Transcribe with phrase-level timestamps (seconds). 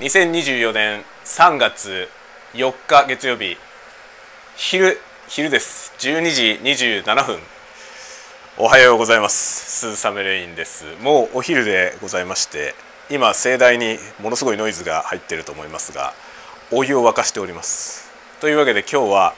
[0.00, 2.08] 2024年3月
[2.54, 3.56] 4日月曜日
[4.54, 4.96] 昼
[5.26, 5.92] 昼です。
[5.98, 6.42] 12時
[7.02, 7.40] 27分。
[8.58, 9.88] おはようございます。
[9.88, 10.84] スーサメレインです。
[11.02, 12.76] もうお昼でございまして
[13.10, 16.14] 今盛大にものすごいノイズが入ってると思いますが
[16.70, 18.08] お湯を沸かしております。
[18.40, 19.34] というわけで今日は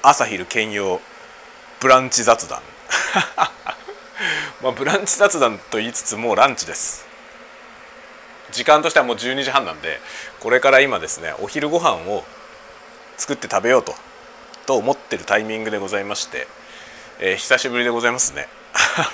[0.00, 1.00] 朝昼兼用
[1.80, 2.62] ブランチ雑談。
[4.62, 7.13] まあブランチ雑談と言いつつもうランチです。
[8.54, 9.98] 時間としてはもう12時半なんで
[10.40, 12.22] これから今ですねお昼ご飯を
[13.16, 13.92] 作って食べようと
[14.66, 16.46] と思ってるタイミングでございまして、
[17.20, 18.48] えー、久しぶりでございますね。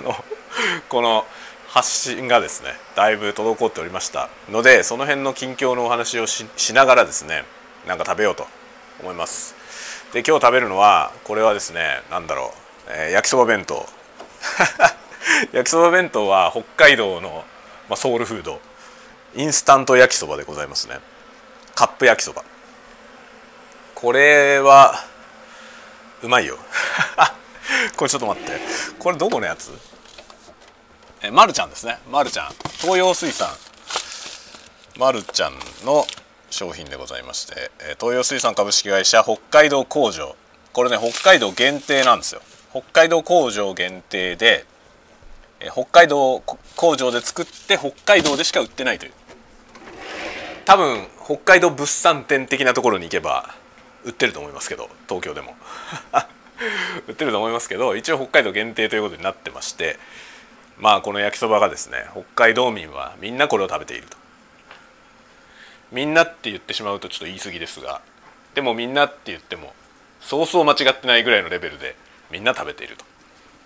[0.89, 1.27] この
[1.69, 4.29] 発信がですねだいぶ滞っておりました。
[4.51, 7.45] のでその辺の近況のお話をしながらですね
[7.87, 8.47] なんか食べようと
[9.01, 9.55] 思います。
[10.13, 12.53] で今日食べるのはこれはですね何だろ
[12.89, 13.89] う、えー、焼きそば弁当。
[15.53, 17.45] 焼きそば弁当は北海道の、
[17.89, 18.61] まあ、ソウルフード。
[19.37, 20.99] インスタント焼きそばでございますね。
[21.75, 22.45] カップ焼きそば。
[23.95, 24.95] これは
[26.23, 26.59] うまいよ。
[27.97, 28.61] これちょっと待って。
[28.99, 29.71] これどこのやつ？
[31.23, 31.99] えまるちゃんですね。
[32.11, 32.49] まるちゃん。
[32.79, 33.49] 東洋水産。
[34.97, 36.07] まるちゃんの
[36.51, 37.71] 商品でございまして。
[38.01, 40.35] 東洋水産株式会社北海道工場。
[40.73, 42.43] これね北海道限定なんですよ。
[42.71, 44.65] 北海道工場限定で
[45.73, 46.43] 北海道
[46.77, 49.13] 工場で作って北海道でしか売ってないという。
[50.71, 53.57] 多分北海道物産展的なところに行けば
[54.05, 55.57] 売ってると思いますけど東京でも。
[57.09, 59.99] 売ってると思いますけど 一応北海道限定ということになってまして
[60.79, 64.17] まあこの焼きそばがですね北海道民はみんなこれを食べていると。
[65.91, 68.01] みんなって言ってしまうとちょっと言い過ぎですが
[68.55, 69.75] でもみんなって言っても
[70.21, 71.97] そうそう間違ってないぐらいのレベルで
[72.31, 73.05] みんな食べていると。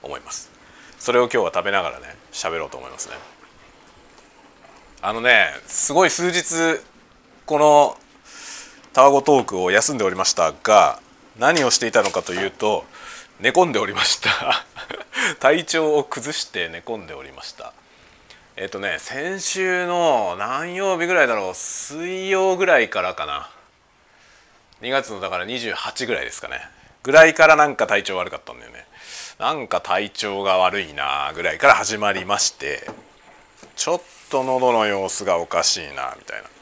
[0.05, 0.50] 思います。
[0.98, 3.16] それを今日は食べながらね喋ろうと思いますね。
[5.02, 6.80] あのねすごい数日
[7.47, 7.98] この
[8.95, 10.98] タワゴトークを休んでおりましたが
[11.39, 12.86] 何をしていたのかというと
[13.39, 14.64] 寝込んでおりました。
[15.41, 17.74] 体調を崩して寝込んでおりました。
[18.57, 23.51] えっ、とね先週の何曜日ぐらいだろう水曜ぐらいからかな。
[24.80, 26.67] 2月のだから28ぐらいですかね。
[27.02, 28.86] ぐらいからなんか体調悪かったんだよね。
[29.39, 32.89] なんか体調が悪いなぐらいから始まりまして
[33.77, 36.54] ちょっと喉の様子がおかしいなみたいな。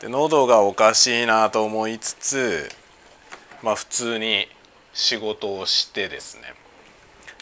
[0.00, 2.68] で喉がおかしいなと思いつつ
[3.62, 4.46] まあ普通に
[4.92, 6.54] 仕事をしてですね。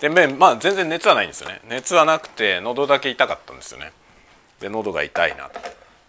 [0.01, 1.61] でまあ全然熱はないんですよね。
[1.69, 3.93] 熱はなくて喉だけ痛かったんですよね。
[4.61, 5.61] で喉が痛いなと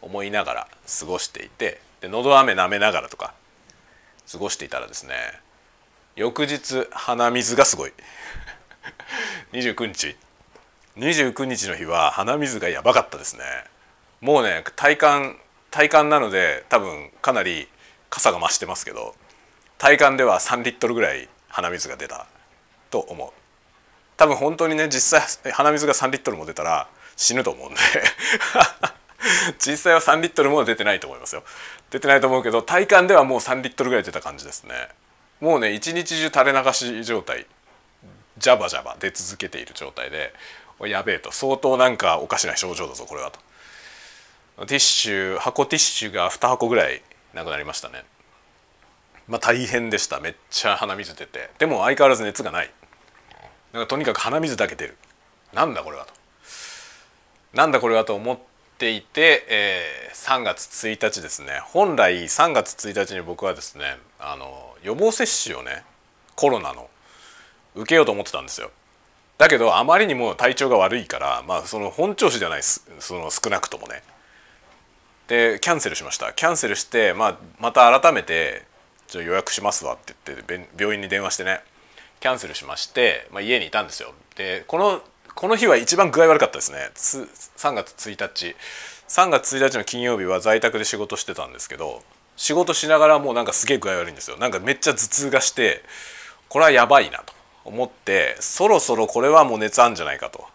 [0.02, 0.68] 思いながら
[1.00, 3.34] 過ごしていてで喉飴舐めながらとか
[4.32, 5.16] 過ごしていたらですね
[6.16, 7.94] 翌日鼻水がすごい。
[9.52, 10.16] 29日。
[10.98, 13.44] 29日の日は鼻水がやばかったですね。
[14.22, 15.40] もうね体感
[15.74, 17.68] 体感なので多分かなり
[18.12, 19.16] 傘が増してますけど
[19.80, 22.28] 体感では3リットルぐらい鼻水が出た
[22.92, 23.30] と思う。
[24.16, 27.80] 多分本当にね実際鼻水が3リットルも出たら死ぬと思うんで。
[29.58, 31.44] 実際は3リットルも出てないと思いますよ。
[31.90, 34.90] 出てないと思うけど体感ではもう3リットルぐらい出た感じですね。
[35.42, 37.48] もうね一日中垂れ流し状態
[38.38, 40.36] ジャバジャバ出続けている状態で
[40.82, 43.40] やべえと相当なんかおかしな症状だぞこれはと。
[44.56, 47.02] ティッシュ箱ティッシュが2箱ぐらい
[47.34, 48.04] なくなりましたね。
[49.28, 50.20] まあ大変でした。
[50.20, 51.50] めっちゃ鼻水出て。
[51.58, 52.72] でも相変わらず熱がない。
[53.74, 54.98] なんかとにかく鼻水だけ出る。
[55.54, 56.14] なんだこれはと。
[57.54, 58.38] なんだこれはと思っ
[58.78, 61.60] ていて、えー、3月1日ですね。
[61.66, 65.84] 本来3月1日に僕はですねあの予防接種をね
[66.36, 66.90] コロナの
[67.76, 68.70] 受けようと思ってたんですよ。
[69.40, 74.04] だけどあまりにも体調が悪いからまあその本調子じゃないですその少なくともね。
[75.28, 76.34] でキャンセルしました。
[76.34, 78.64] キャンセルして、まあ、また改めて
[79.08, 81.62] じゃ予約しますわって言って病院に電話してね。
[82.20, 84.14] キャンセルしまして、まあ、家にいたんですよ。
[84.36, 85.02] でこの
[85.36, 86.92] この日は一番具合悪かったですね。
[86.94, 88.56] 3月1日
[89.08, 92.02] 3月1日の金曜日は在宅で仕事してたんですけど
[92.36, 94.38] 仕事しながらもうなんかすげえ具合悪いんですよ。
[94.38, 95.84] なんかめっちゃ頭痛がして
[96.50, 97.34] これはやばいなと
[97.66, 100.46] 思ってそろそろこれはもう熱あるんじゃないかと。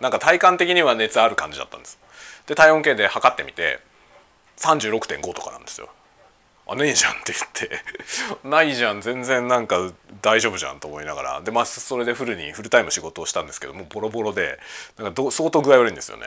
[0.00, 1.98] なんか体感的には熱ある感じだったんです。
[2.46, 3.80] で体温計で測ってみて
[4.58, 5.88] 36.5とかなんですよ。
[6.68, 7.82] あねえじゃんって言って。
[8.48, 11.40] ないじゃん全然なんか大丈夫じゃんと思いながら。
[11.40, 14.58] でまあそれでフルにフルタイム仕事をしたんですけどもうボロボロで
[14.98, 16.26] なんか相当具合悪いんですよね。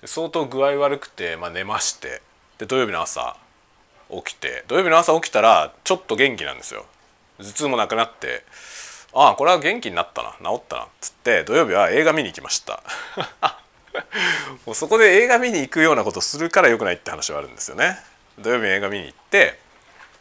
[0.00, 2.22] で相当具合悪くて、まあ、寝まして。
[2.58, 3.36] で土曜日の朝
[4.10, 4.64] 起きて。
[4.68, 6.86] 土曜日の朝起きたらちょっと元気なんですよ。
[7.38, 8.44] 頭痛もなくなって。
[9.12, 12.82] ああこれは元気になったな治ったなっつって土曜日は映画見に行きました。
[14.66, 17.98] もうそこで映画見に行くようなことするからよくないって話はあるんですよね。
[18.38, 19.58] 土曜日映画見に行って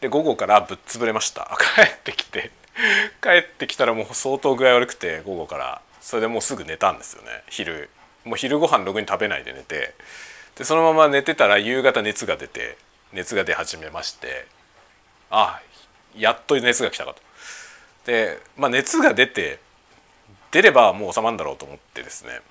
[0.02, 1.50] で午後からぶっ潰れました。
[1.76, 2.52] 帰ってきて
[3.22, 5.82] 帰ってきたらもう相当具合悪くて午後から。
[6.02, 7.44] それでもうすぐ寝たんですよね。
[7.50, 7.90] 昼。
[8.26, 9.94] もう昼ご飯ろくに食べないで寝て。
[10.56, 12.78] でそのまま寝てたら夕方熱が出て
[13.12, 14.46] 熱が出始めまして
[15.32, 15.60] あ
[16.16, 17.22] やっと熱が来たかと。
[18.06, 19.60] で、まあ、熱が出て
[20.52, 22.42] 出ればもう収まるんだろうと思ってですね。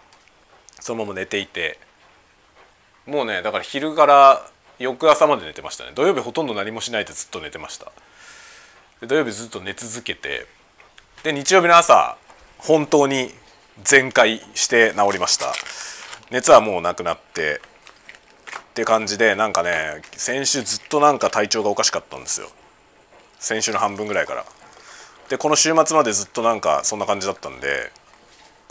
[0.82, 1.78] そのまま寝ていて。
[3.06, 4.46] もうねだから昼から
[4.78, 5.92] 翌朝まで寝てましたね。
[5.94, 7.92] 土曜日ほとんど何もしないでずっと寝てました。
[9.00, 10.46] で土曜日ずっと寝続けて
[11.22, 12.16] で日曜日の朝
[12.58, 13.32] 本当に
[13.84, 15.52] 全開して治りました。
[16.30, 17.60] 熱はもうなくなって
[18.70, 22.48] って感じでなんかね先週ずっとなんか体調がおかしかったんですよ。
[23.38, 24.44] 先週の半分ぐらいから。
[25.28, 27.92] でこの週末までずっとなんかそんな感じだったんで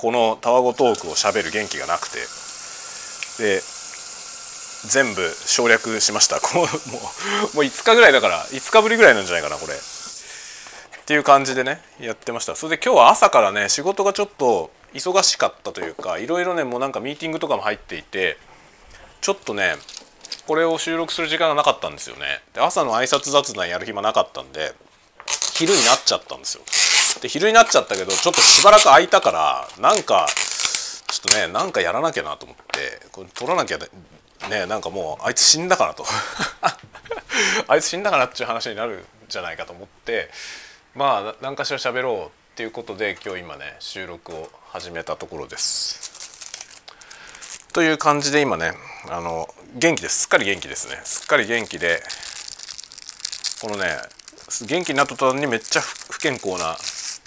[0.02, 2.18] このタワゴトークをしゃべる元気がなくて。
[3.38, 3.62] で
[4.88, 6.40] 全部省略しました。
[6.42, 9.76] こうもうもう5日ぐらいだから5日ぶりぐらいなんじゃないかなこれ。
[9.76, 9.78] っ
[11.06, 12.56] ていう感じでねやってました。
[12.56, 18.38] それで今日は朝からね仕事がちょっと忙しかったというかいろいろねもうなんかミーティングとかも入っていて
[19.22, 19.78] ちょっとね
[20.48, 22.42] これを収録する時間がなかったんですよね。
[22.54, 24.74] で朝の挨拶雑談やる暇なかったんで
[25.54, 26.64] 昼になっちゃったんですよ。
[27.20, 30.28] で昼になっちゃったけどちょっとしばらく空いたからなんか
[31.08, 33.78] ちょっとねなんかやらなきゃなと思ってこれ撮らなきゃ
[34.50, 36.06] ねなんかもうあいつ死んだかなと。
[37.68, 40.30] あいつ死んだかな っていう話になるんじゃないかと思って
[40.96, 46.12] まあ何かしら喋ろうっていうことで今日今ね収録を始めたところです。
[47.74, 48.74] という感じで今ね
[49.10, 50.22] あの元気です。
[50.22, 51.02] すっかり元気ですね。
[51.06, 52.04] すっかり元気で
[53.62, 53.98] このね
[54.62, 56.78] 元気になった途端にめっちゃ不健康な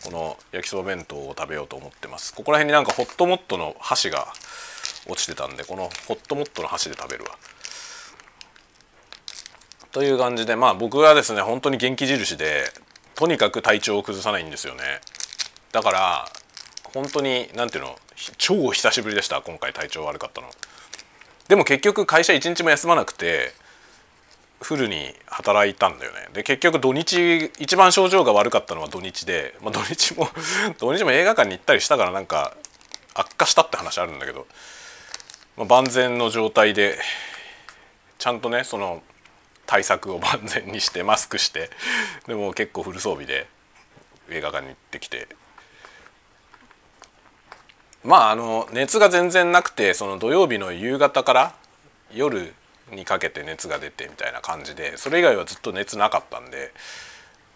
[0.04, 2.34] この焼きそば弁当を食べようと思ってます。
[2.34, 4.26] ここら辺になんかホットモットの箸が
[5.08, 7.30] 落ちてたんでこのホットモットの箸で食べるわ。
[9.92, 12.64] という感じでまあ僕はですね本当に元気印で
[13.14, 14.82] とにかく体調を崩さないんですよね。
[15.72, 16.28] だから
[16.92, 17.96] 本当に何ていうの
[18.36, 20.48] 超久しぶりでした今回体調悪かったの。
[21.48, 23.52] でも結局会社一日も休まなくて
[24.64, 26.28] フルに働いたんだよね。
[26.32, 30.28] で結局土日一番症状が悪かったのは土日で、まあ、土日も
[30.80, 32.56] 土日も映画館に行ったりしたからなんか
[33.12, 34.46] 悪化したって話あるんだけど、
[35.58, 36.98] まあ、万全の状態で
[38.18, 39.02] ちゃんとねその
[39.66, 41.68] 対策を万全にしてマスクして
[42.26, 43.46] でも結構フル装備で
[44.30, 45.28] 映画館に行ってきて。
[48.02, 51.54] まああの熱が全然なくてその土曜日の夕方から
[52.12, 52.52] 夜
[52.92, 56.72] にかけて熱が出てみたいな感じでそれ以外はずっと熱なかったんで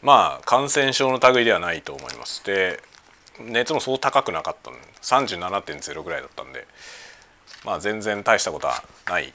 [0.03, 2.45] まあ感染症の類ではないと思います。
[2.45, 2.81] で
[3.41, 4.71] 熱もそう高くなかった
[5.03, 6.67] 37.0ぐらいだったんで
[7.65, 9.33] まあ全然大したことはない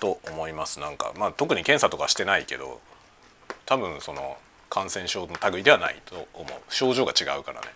[0.00, 0.80] と思います。
[0.80, 2.80] なんかまあ特に検査とかしてないけど
[3.64, 4.36] 多分その
[4.68, 6.46] 感染症の類ではないと思う。
[6.68, 7.68] 症状が違うからね。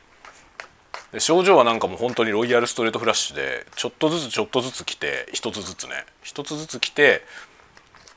[1.13, 6.05] で症状はなんかもう本当にロイヤルストレートフラッシュでちょっとずつちょっとずつ来て一つずつね。
[6.23, 7.23] 一つずつ来て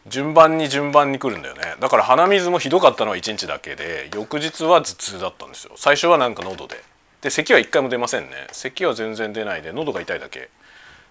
[0.08, 1.62] 順番に順番に来るんだよね。
[1.80, 5.74] だから鼻水もひどかったのは1日だけで翌日は頭痛だったんですよ。
[5.76, 6.84] 最初はなんか喉で。
[7.22, 8.48] で咳は1回も出ませんね。
[8.52, 10.50] 咳は全然出ないで喉が痛いだけ。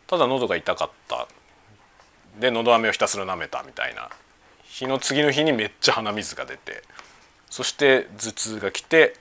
[0.06, 1.26] ただ喉が痛かった。
[2.38, 4.08] で喉飴をひたすら舐めたみたいな。
[4.64, 6.82] 日の次の日にめっちゃ鼻水が出て。
[7.51, 9.17] そして頭痛が来て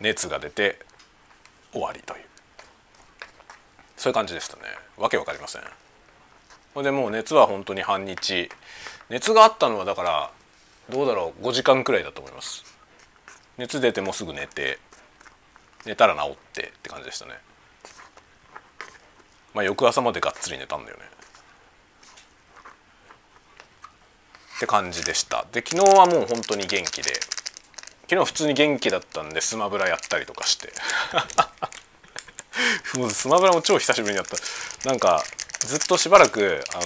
[0.00, 0.78] 熱が出て
[1.78, 2.24] 終わりという。
[3.96, 4.62] そういう感じでしたね。
[4.96, 5.62] わけわかりません。
[6.74, 8.50] それでもう熱は本当に半日。
[9.08, 10.30] 熱があったのはだから
[10.90, 11.46] どうだろう。
[11.46, 12.64] 5時間くらいだと思います。
[13.56, 14.78] 熱出てもすぐ寝て
[15.84, 17.32] 寝たら治ってって感じでしたね。
[19.54, 21.02] まあ翌朝までがっつり寝たんだよね。
[24.56, 25.46] って感じでした。
[25.52, 27.12] で昨日はもう本当に元気で。
[28.10, 30.72] 昨日普通に元気だったんでスマブラやったりとかして。
[32.98, 34.88] もうスマブラも超久しぶりにやった。
[34.88, 35.22] なんか
[35.60, 36.84] ずっとしばらくあの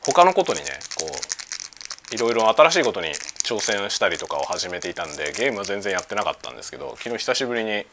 [0.00, 0.66] 他のことにね
[0.98, 3.08] こういろいろ新しいことに
[3.44, 7.84] 挑戦したりとかを始めていたんでゲームは全然やってなかったんですけど昨日久しぶりに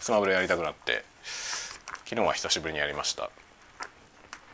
[0.00, 1.04] スマブラやりたくなって
[2.04, 3.30] 昨日は久しぶりにやりました。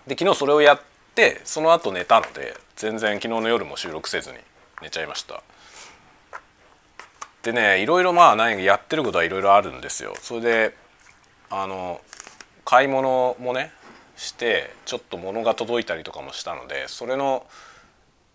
[0.07, 0.81] で昨日それをやっ
[1.15, 4.39] てその後寝たので全然昨日の夜も収録せずに
[4.81, 5.43] 寝ちゃいました。
[7.43, 10.15] でねいろいろまあ何やってることはいろいろあるんですよ。
[10.21, 10.77] それで
[11.51, 12.01] あの
[12.65, 13.73] 買い物もね
[14.17, 17.47] してちょっと物が届いたりとかもしたのでそれの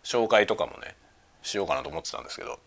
[0.03, 0.95] 紹介とかもね
[1.41, 2.59] しようかなと思ってたんですけど。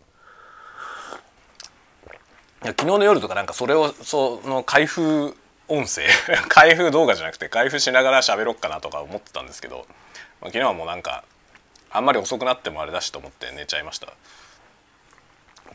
[2.62, 5.34] 昨日の夜とかなんかそれをその開封
[5.68, 6.06] 音声
[6.48, 9.86] 開封動画じゃなくて開封しながら喋ろっかなとか思ってたんですけど、
[10.42, 11.24] まあ、昨日はもうなんか
[11.90, 14.08] あんまり遅くなってもあれだしと思って寝ちゃいました。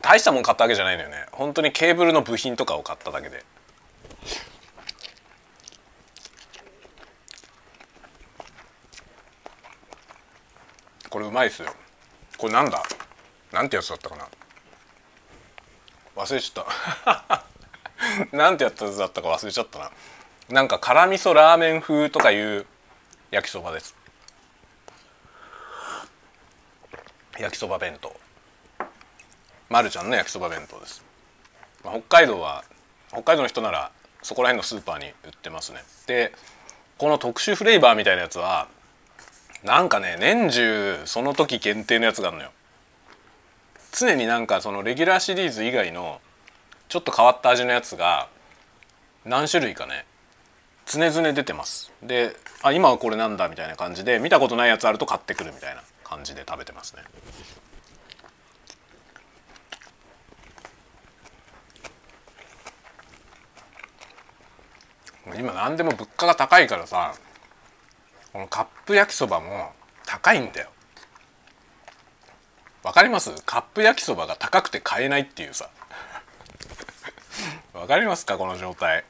[0.02, 1.26] 大したもん買ったわけじゃないのよね。
[1.32, 3.44] 本当にケーブルの部品とかを買っただけで。
[11.10, 11.68] これうまいっすよ。
[12.36, 12.82] これなんだ？
[13.52, 14.28] なんてやつだったかな？
[16.14, 16.64] 忘れちゃっ
[17.04, 17.44] た。
[18.36, 19.90] なんてやったやつだったか忘れちゃったな。
[20.50, 22.66] なんか辛味噌ラーメン風とかいう
[23.30, 23.96] 焼きそばです。
[27.38, 28.14] 焼きそば弁当。
[29.68, 31.02] まるちゃんの焼きそば弁当です、
[31.84, 32.64] まあ、北海道は
[33.08, 33.90] 北海道の人なら
[34.22, 35.78] そこら辺のスーパーに売ってますね。
[36.06, 36.32] で
[36.98, 38.68] この特殊フレーバーみたいなやつは
[39.62, 42.50] なんかね年中その時限定のやつがあるのよ。
[43.92, 46.20] 常になんかそのレギュラーシリーズ以外の
[46.88, 48.28] ちょっと変わった味のやつが
[49.24, 50.04] 何種類かね
[50.86, 51.92] 常々出てます。
[52.02, 57.02] であ今はこれなんだみたいな感じで見たことないやつあると買ってくるみたいな感じで食べてますね。
[65.34, 67.14] 今何でも物価が高いからさ
[68.32, 69.72] このカップ焼きそばも
[70.06, 70.68] 高いんだよ。
[72.84, 73.32] わかります？
[73.44, 75.68] カップ焼きそばが高くて買えないっていうさ。
[77.74, 78.38] わかりますか？
[78.38, 79.04] この状態。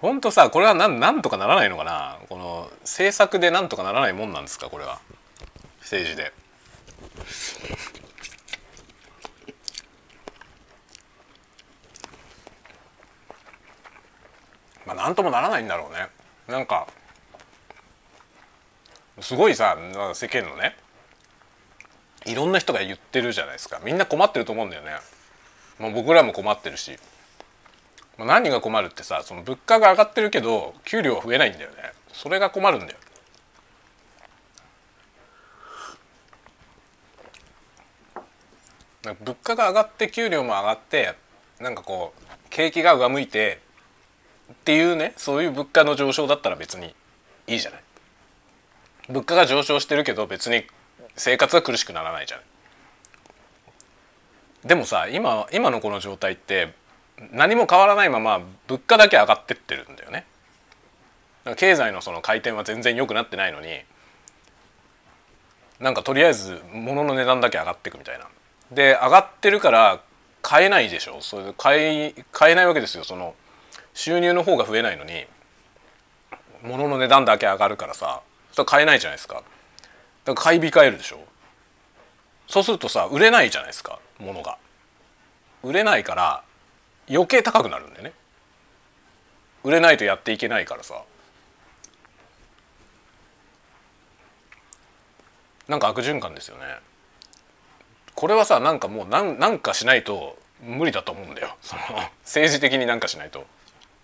[0.00, 2.18] ほんとさこれは何なんとかならないのかな？
[2.28, 4.70] この政策でなんとかならないもんなんですか？
[4.70, 5.00] これは。
[5.80, 6.32] 政治で。
[14.86, 16.08] まあなんともならないんだろうね。
[16.48, 16.86] なんか
[19.20, 19.76] すごいさ
[20.14, 20.76] 世間のね
[22.26, 23.80] いろんな人が言ってるじゃないですか。
[23.84, 24.92] みんな困ってると思うんだよね、
[25.78, 26.98] まあ、僕らも困ってるし、
[28.18, 31.76] まあ、何が困るってさその物価が上がってるけど給料は増えないんだよね。
[32.12, 32.98] それが困るんだよ。
[39.22, 41.14] 物価が上がって給料も上がって
[41.58, 43.60] なんかこう景気が上向いて
[44.50, 46.94] っていうねそういう物価の上昇だったら別に
[47.46, 47.80] いいじゃない。
[49.08, 50.64] 物価が上昇してるけど別に
[51.16, 52.40] 生活は苦しくならないじゃん
[54.64, 56.72] でもさ今今のこの状態って
[57.32, 60.26] 何も変わらないまま物価だけ上がってってるんだよね。
[61.56, 63.80] 経済のその回転は全然良くなってないのに
[65.80, 68.28] なんかとりあえず物の値段だけ上がっていくみたいな。
[68.70, 70.00] で上がってるから
[70.42, 71.20] 買えないでしょ。
[71.20, 73.04] それで買い買えないわけですよ。
[73.04, 73.34] その
[73.94, 75.26] 収入の方が増えないのに
[76.62, 78.20] 物の値段だけ上がるからさ
[78.52, 79.34] それ買えないじゃないですか。
[79.34, 79.44] だか
[80.26, 81.20] ら買い控えるでしょ。
[82.48, 84.58] そうするとさ売れないじゃないですか物が。
[85.62, 86.42] 売れないから
[87.08, 88.12] 余計高くなるんだよね。
[89.62, 91.02] 売れないとやっていけないからさ。
[95.68, 96.64] なんか悪循環ですよね。
[98.14, 101.56] これはさなんかもうなんなんかしないと無理だと思うんだよ。
[101.62, 101.82] その
[102.24, 103.46] 政治的になんかしないと。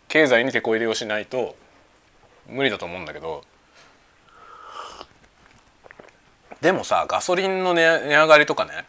[0.09, 1.57] 経済に手こ入れをしないと
[2.49, 3.43] 無理だと思うんだけど
[6.61, 8.85] でもさガソリンの値上がりとかね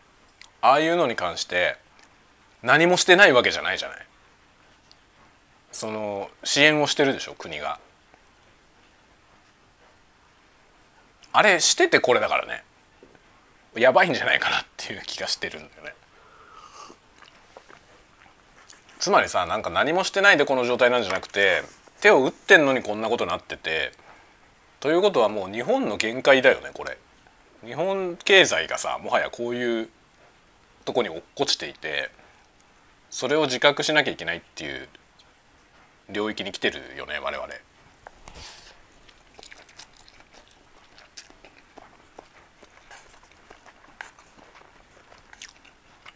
[0.61, 1.77] ああいうのに関して
[2.63, 3.97] 何もしてないわけじゃないじゃない。
[5.71, 7.79] その支援をしてるでしょ国が。
[11.33, 12.63] あれしててこれだからね。
[13.75, 15.93] やばいんじゃないかなっていう気がしてるんだよね。
[18.99, 21.63] つまりさなんか何もしてないでこの状態なんじゃなくて
[22.01, 23.91] 手を打ってんのにこんなことなってて
[24.79, 26.97] ということはもう日本の限界だよねこれ
[27.65, 29.89] 日本経済がさもはやこういう
[30.85, 32.09] とこに落っこちていて
[33.09, 34.87] それを自覚しなきゃいけないっていう
[36.09, 37.47] 領域に来てるよね我々。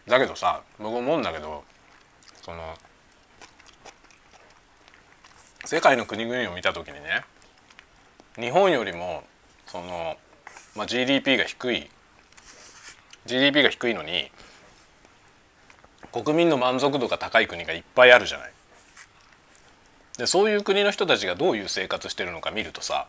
[0.08, 1.64] だけどさ僕思うんだけど
[2.42, 2.76] その
[5.64, 7.24] 世界の国々を見た時にね
[8.36, 9.22] 日本よりも
[9.66, 10.16] その、
[10.76, 11.88] まあ、GDP が低い
[13.26, 14.30] GDP が低いのに
[16.12, 18.52] 国民の満足度が高い国がいっぱいあるじゃない。
[20.18, 23.06] でそういう国の人たちがどういう生活してるのか見るとさ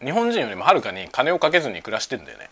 [0.00, 2.50] 日本人よりもはるかに金をかけずに暮らしてんだよね。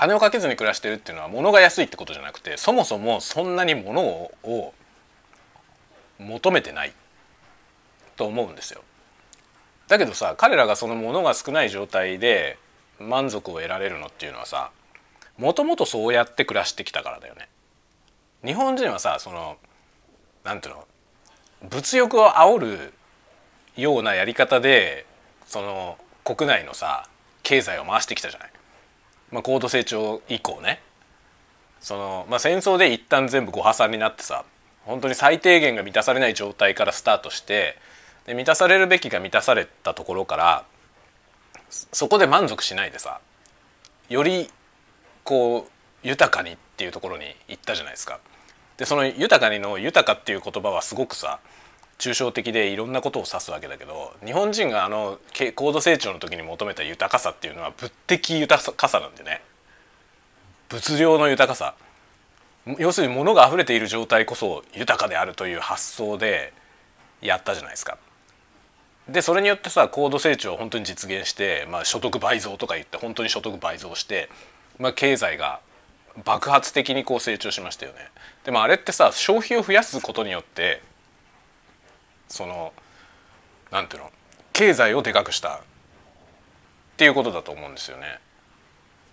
[0.00, 4.72] 金をかけずに暮らしてるっていうのは物が安いってことじゃなくてそもそもそんなに物を
[6.18, 6.94] 求めてない
[8.16, 8.80] と思うんですよ。
[9.88, 12.56] だけどさ彼らがその物が少ない状態で
[12.98, 14.70] 満足を得られるのっていうのはさ
[15.36, 17.50] もともとそうやって暮らしてきたからだよね。
[18.42, 19.58] 日本人はさその
[20.44, 20.88] なんていうの
[21.68, 22.94] 物欲を煽る
[23.76, 25.04] ようなやり方で
[25.44, 27.06] その国内のさ
[27.42, 28.49] 経済を回してきたじゃない。
[29.30, 30.80] まあ、高度成長以降ね
[31.80, 34.44] その、まあ、戦争で一旦全部ご破産になってさ
[34.84, 37.76] 本当に最低限が満たされない状態からスタートして
[38.26, 40.64] で満たされるべきが満たされたところから
[41.70, 43.20] そこで満足しないでさ
[44.08, 44.50] より
[45.24, 45.70] こう
[46.06, 48.20] 豊かにっていうところに行ったじゃないですか。
[48.78, 51.38] でその豊かにの豊かっていう言葉はすごくさ
[52.00, 55.18] 抽象的でいろんなことを指すわけだけど日本人があの
[55.54, 59.42] 高度成長の時に求めた豊かさっていうのは物的豊かさなんでね
[60.70, 61.74] 物量の豊かさ
[62.78, 66.52] 要するに物が溢れている状態こそ豊かであるという発想で
[67.20, 67.98] やったじゃないですか。
[69.08, 74.28] でそれによってさ高度成長を本当に実現して、まあ、所得倍増とか言って本当に所得倍増して、
[74.78, 75.60] まあ、経済が
[76.24, 77.98] 爆発的にこう成長しましたよね。
[78.44, 80.80] でもあれってさ消費を増やすことによって
[82.30, 82.72] その
[83.70, 84.10] なんていうの
[84.52, 85.60] 経済をでかくしたっ
[86.96, 88.20] ていうことだと思うんですよね。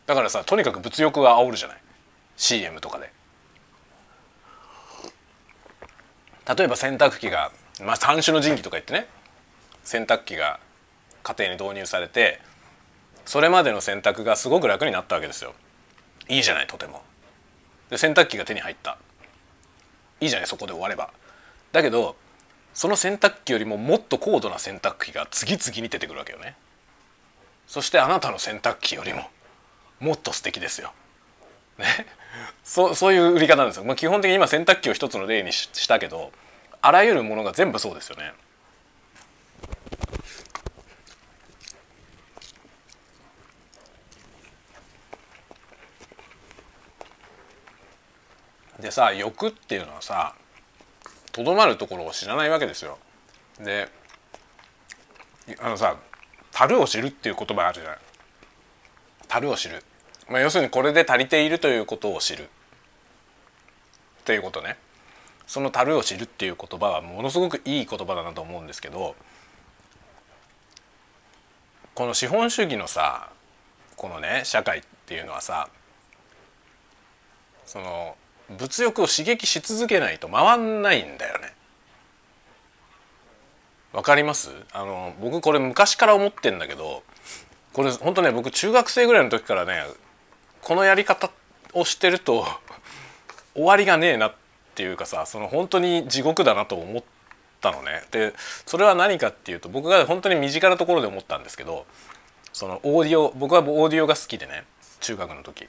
[0.05, 1.77] だからさとにかく物欲が煽るじゃない。
[2.38, 3.12] CM とかで。
[6.55, 7.51] 例えば洗濯機が
[7.83, 9.07] まあ三種の神器とか言ってね。
[9.83, 10.59] 洗濯機が
[11.24, 12.41] 家庭に導入されて
[13.25, 15.53] それまでの洗濯がすごく楽になったわけですよ。
[16.29, 17.01] いいじゃないとても。
[17.89, 18.97] で洗濯機が手に入った。
[20.19, 21.12] いいじゃないそこで終われば。
[21.71, 22.15] だけど
[22.77, 26.55] その洗濯機よりももっと高度な洗濯機が次々に出てくるわけよね。
[27.65, 29.24] そしてあなたの洗濯機よりも
[30.00, 30.93] もっと素敵ですよ。
[31.79, 31.88] ね？
[32.63, 36.31] そそういう売り方なんですよ、まあ、基本的に今洗濯機を一つの例にしたけど
[36.79, 38.31] あらゆるものが全部そうですよね。
[48.79, 50.36] でさ欲っていうのはさ
[51.38, 52.98] とどまるところを知らないわけですよ。
[53.60, 53.89] で
[55.60, 55.96] あのさ
[56.51, 57.98] 「樽を知る」っていう言葉あるじゃない。
[59.27, 59.83] 樽を知る、
[60.29, 62.48] まあ、要するにこれで足りているということを知るっ
[64.24, 64.77] ていうことね。
[65.46, 69.16] その「樽を知る」っていう言葉はものすごくいい言葉だなと思うんですけど
[71.94, 73.29] この資本主義のさ
[73.96, 75.70] このね社会っていうのはさ
[77.68, 78.18] その
[78.50, 81.53] 物欲を刺激し続けないと回んないんだよね。
[83.94, 84.51] わかります？
[84.74, 87.03] あの僕これ昔から思ってんだけど
[87.74, 89.83] これ本当ね僕中学生ぐらいの時からね
[90.62, 91.29] このやり方
[91.74, 92.46] をしてると
[93.55, 94.33] 終わりがねえなっ
[94.75, 97.03] ていうかさその本当に地獄だなと思っ
[97.62, 98.03] たのね。
[98.12, 98.33] で
[98.66, 101.86] それは何かっていうと僕が本当に身近なところで思ったんですけど
[102.53, 104.64] そのオーディオ僕はオーディオが好きでね
[105.00, 105.68] 中学の時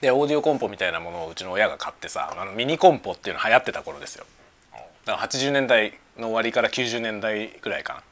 [0.00, 4.24] でオーディオコンポみたいなものをうちの親が買ってさあのミニコンポっていうの流行ってた頃ですよ。
[5.04, 8.02] だから80年代の終わりから90年代ぐらいかな、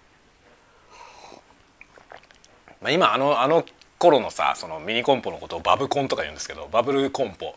[2.80, 3.64] まあ、今あのあの
[3.98, 7.54] 頃のさそのミニコンポのことをバブコンとか言うんですけどバブルコンポ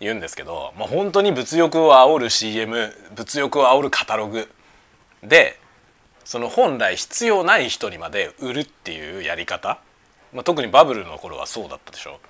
[0.00, 4.50] 言うんですけど、まあ、本当に物欲を煽る CM 物欲を煽るカタログ
[5.22, 5.58] で
[6.24, 9.80] その本来必要ない人にまで売るっていうやり方、
[10.32, 12.20] まあ、特にバブルの頃はそうだったでしょ。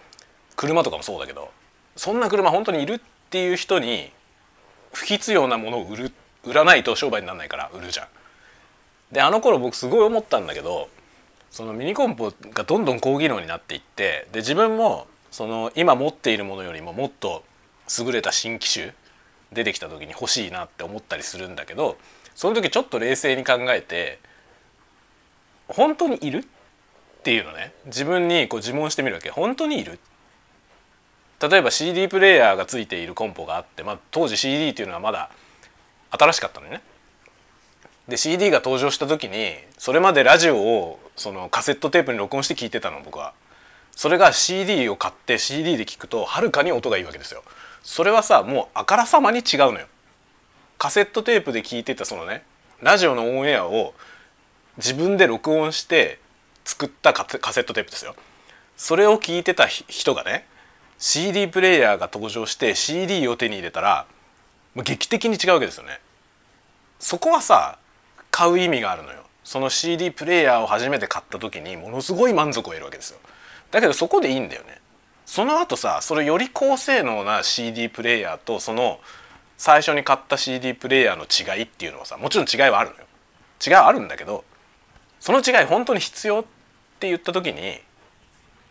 [0.61, 1.51] 車とかもそうだけど
[1.96, 4.12] そんな車本当にいるっていう人に
[4.92, 6.12] 不必要なものを売る
[6.44, 8.07] 売らないと商売にならないから売るじゃん。
[9.11, 10.90] であの頃僕すごい思ったんだけど
[11.51, 17.42] そのミニコンポがどんどん高機能になっていってで自分もその今持っているものよりももっと
[17.99, 18.92] 優れた新機種
[19.53, 21.96] 出てきた時に欲しいなって思ったりするんだけど
[22.35, 24.18] その時ちょっと冷静に考えて
[25.68, 26.42] 本当にいるっ
[27.23, 29.99] ていうのね自分にこう自問してみるわけ本当にいる
[31.40, 35.31] 例えば CD プレーヤーがついているコンポがあって、まあ、当時 CD っていうのはまだ
[36.11, 36.83] 新しかったのね。
[38.09, 43.33] で CD が登場した時にそれまでラジオをそのカセットテープに録音して聞いてたの僕は。
[43.92, 47.42] それが CD を買って CD で聞くとはるかに音がいいわけですよ。
[47.83, 49.87] それはさもうあからさまに違うのよ。
[50.79, 52.42] カセットテープで聞いてたそのね
[52.83, 53.94] ラジオのオンエアを
[54.76, 56.18] 自分で録音して
[56.64, 58.14] 作ったカセットテープですよ。
[58.76, 60.46] それを聞いてた人がね
[61.01, 64.07] CD プレーヤーが登場して CD を手に入れたら
[64.75, 65.99] もう劇的に違うわけですよね。
[66.99, 67.79] そこはさ
[68.31, 69.25] 買う意味があるのよ。
[69.43, 73.19] その CD プレーヤーを初めて買った時にものすごい満足を得るわけですよ。
[73.71, 74.79] だけどそこでいいんだよね。
[75.25, 79.01] その後さそれより高性能な CD プレーヤーとその
[79.57, 83.05] 最初に買った CD プレーヤーの違いっていうのはさもちろん違いはあるのよ。
[83.67, 84.45] 違いはあるんだけど
[85.19, 86.45] その違い本当に必要っ
[86.99, 87.81] て言った時に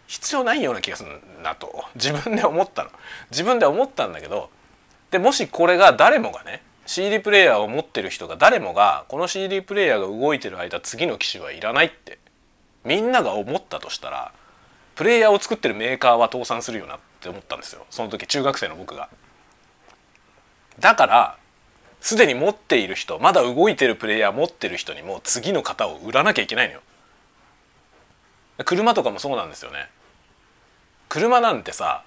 [0.09, 1.11] 必要ないような気がする
[1.43, 2.89] なと自分で思ったの
[3.29, 4.49] 自分で思ったんだけど
[5.11, 12.17] でもしこれが誰もがね CD プレイヤーを持ってる人が誰もがこの CD プレイヤーが動いてる間次の機種はいらないって
[12.83, 14.31] みんなが思ったとしたら
[14.95, 19.09] プレイヤーを作ってるメーカーは倒産するよなって思ったんですよその時中学生の僕が。
[20.79, 21.37] だから
[22.01, 26.81] すでに持っている人まだ動いてるプレイヤー持ってる人にも次の型を売らなきゃいけないのよ。
[28.65, 29.89] 車とかもそうなんですよね。
[31.09, 32.03] 車なんてさ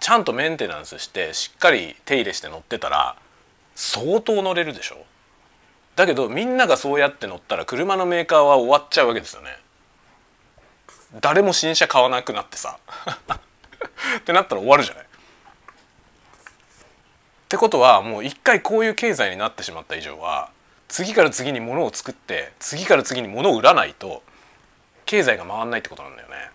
[0.00, 3.16] ちゃんとメンテナンスしてしっかり手入れして乗ってたら
[3.74, 5.04] 相当乗れるでしょ？
[5.96, 9.58] だけどみんながそうやって乗ったら車のメーカーは終わっちゃうわけですよね。
[11.20, 12.78] 誰も新車買わなくなってさ。
[14.18, 15.04] ってなったら終わるじゃない。
[15.04, 15.06] っ
[17.48, 20.50] てことはもう一回こういう経済になってしまった以上は
[20.88, 24.22] 次から次に物を作って次から次に物を売らないと
[25.06, 26.50] 経済が回んないってことなんだよね。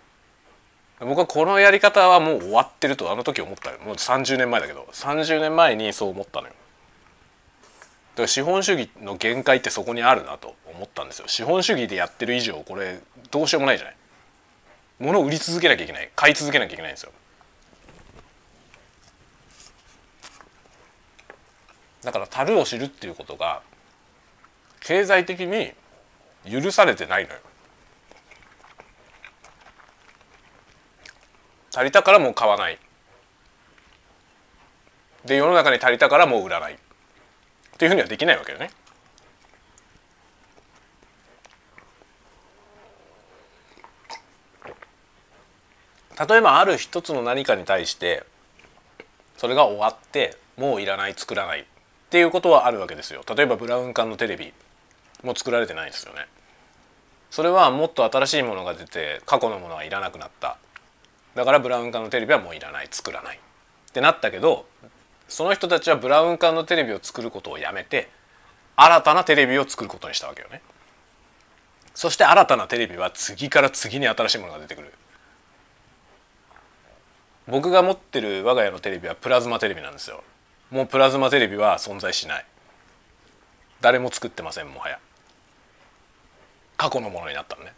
[1.00, 3.80] 僕はこのやり方はもう終わってるとあの時思ったよ。
[3.86, 4.88] もう30年前だけど。
[4.92, 6.54] 30年前にそう思ったのよ。
[6.54, 6.58] だ
[8.18, 11.28] から資本主義の限界ってそこにあるなと思ったんですよ。
[11.30, 13.00] 資本主義でやってる以上これ
[13.32, 13.96] どうしようもないじゃない。
[15.00, 16.10] 物を売り続けなきゃいけない。
[16.16, 17.12] 買い続けなきゃいけないんですよ。
[22.04, 23.62] だから樽を知るっていうことが
[24.82, 25.74] 経済的に
[26.50, 27.40] 許されてないのよ。
[31.73, 32.79] 足りたからもう買わない
[35.25, 36.77] で世の中に足りたからもう売らないっ
[37.77, 38.69] ていうふうにはできないわけよね。
[46.27, 48.25] 例えばある一つの何かに対して
[49.38, 51.65] それが終わってもういらない作らないっ
[52.10, 53.21] ていうことはあるわけですよ。
[53.34, 54.51] 例えばブラウン管のテレビ
[55.23, 56.27] も作られてないですよね。
[57.32, 60.58] それはもっと新しいものが出て過去のものはいらなくなった
[61.36, 63.38] だからブラウン管のテレビはもういらない作らない。
[63.38, 64.68] ってなったけど
[65.28, 68.10] その人たちはブラウン管のテレビを作ることをやめて
[68.76, 70.62] 新たなテレビを作ることにしたわけよね。
[71.94, 74.94] そして新たなテレビは次から次に新しいものが出てくる。
[77.48, 80.24] 僕が持ってる我が家のテレビはプラズマテレビなんですよ。
[80.72, 82.46] もうプラズマテレビは存在しない。
[83.82, 85.00] 誰も作ってませんもはや。
[86.78, 87.74] 過去のものになったのね。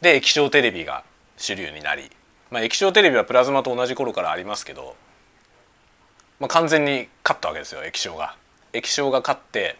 [0.00, 1.04] で液晶テレビが
[1.36, 2.10] 主流になり
[2.50, 4.96] まあ、液晶テレビはプラズマと同じ頃からありますけど、
[6.40, 8.36] まあ、完全に勝ったわけですよ液晶が。
[8.72, 9.76] 液晶が勝って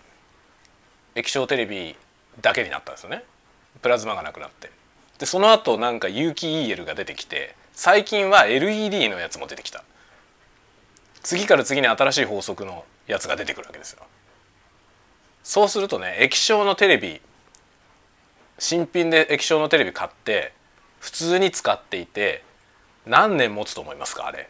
[1.15, 1.97] 液晶テレビ
[2.41, 3.25] だけになったんですよね。
[3.81, 4.71] プラズマがなくなって。
[5.19, 9.85] でその後なんか有機 EL が出てきて最近は LED のやつも出てきた。
[11.23, 14.03] 次から次に新しい法則のやつが出てくるわけですよ。
[15.43, 17.21] そうするとね液晶のテレビ
[18.59, 20.53] 新品で液晶のテレビ買って
[21.01, 22.43] 普通に使っていて
[23.09, 24.49] 何年持つと思いますかあれ。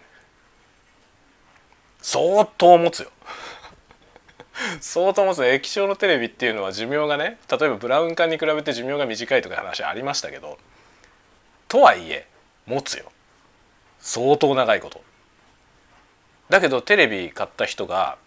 [2.02, 3.10] 相当持つよ。
[4.80, 10.58] 相当持つ液晶のテレビっていうのは寿命がね例えばブラウン管に比べて寿命が短いとか話ありましたけど
[11.68, 12.26] とはいえ
[12.66, 13.12] 持つよ。
[14.00, 15.02] 相当長いこと。
[16.48, 18.18] だけどテレビ買った人が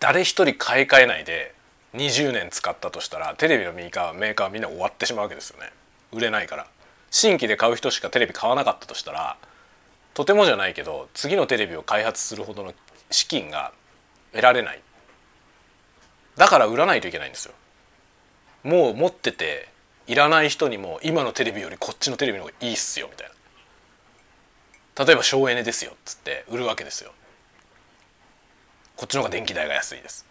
[0.00, 1.54] 誰一人買い替えないで
[1.94, 5.72] 20年使ったとしたらテレビのメーカーメーカーはみんな終わってしまうわけですよね。
[6.12, 6.66] 売れないから。
[7.10, 9.36] 新規で買う人しかテレビ買わなかったとしたら
[10.14, 12.74] とてもじゃないけど次のテレビを開発するほどの
[13.10, 13.72] 資金が
[14.32, 14.80] 得られない。
[16.36, 17.54] だから売らないといけないんですよ。
[18.62, 19.68] もう持ってて
[20.06, 23.30] いらない人にも今のテレビよりこっちのテレビの方がいいっすよみたい
[24.96, 25.04] な。
[25.04, 27.12] 例えば省エネですよっつって売るわけですよ。
[28.96, 30.26] こっちの方が電気代が安いです。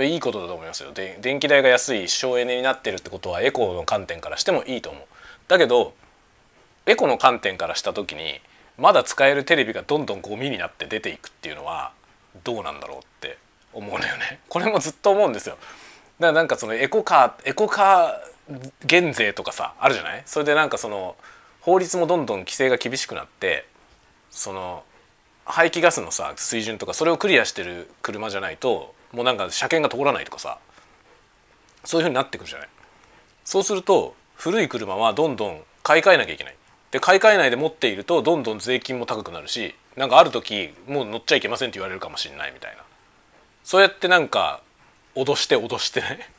[0.00, 0.92] いいことだと思いますよ。
[0.92, 5.04] 電気代が安い省エネになってるってことはエコーの観点からしてもいいと思う。
[5.48, 5.94] だけど
[6.86, 8.40] エコの観点からした時に
[8.78, 11.92] まだ使えるテレビがどんどんゴミになって出ていくっていうのは
[12.44, 13.38] どうなんだろうって
[13.72, 14.40] 思うのよね。
[14.48, 15.56] これもずっと思うんですよ。
[15.56, 15.66] だか
[16.28, 20.22] らなんかそのエコカーエコカー減税とかさあるじゃない？
[20.26, 21.16] それでなんかその
[21.60, 23.66] 法律もどんどん規制が厳しくなって
[24.30, 24.84] その
[25.44, 30.58] 排気ガスのさ水準とかそれをクリアしてる車じゃないともうなんか車検が通らないとかさ
[31.84, 32.68] そういうふうになってくるじゃない？
[33.44, 36.56] そうすると古い車はどんどん買い替えなきゃいけない。
[36.92, 42.82] で買い替えないで持っているとどんどん税金も高くなるしなんかある時もう乗っちゃいけませんって言われるかもしれないみたいな。
[43.64, 44.60] そうやってなんか
[45.14, 46.30] 脅して脅してね。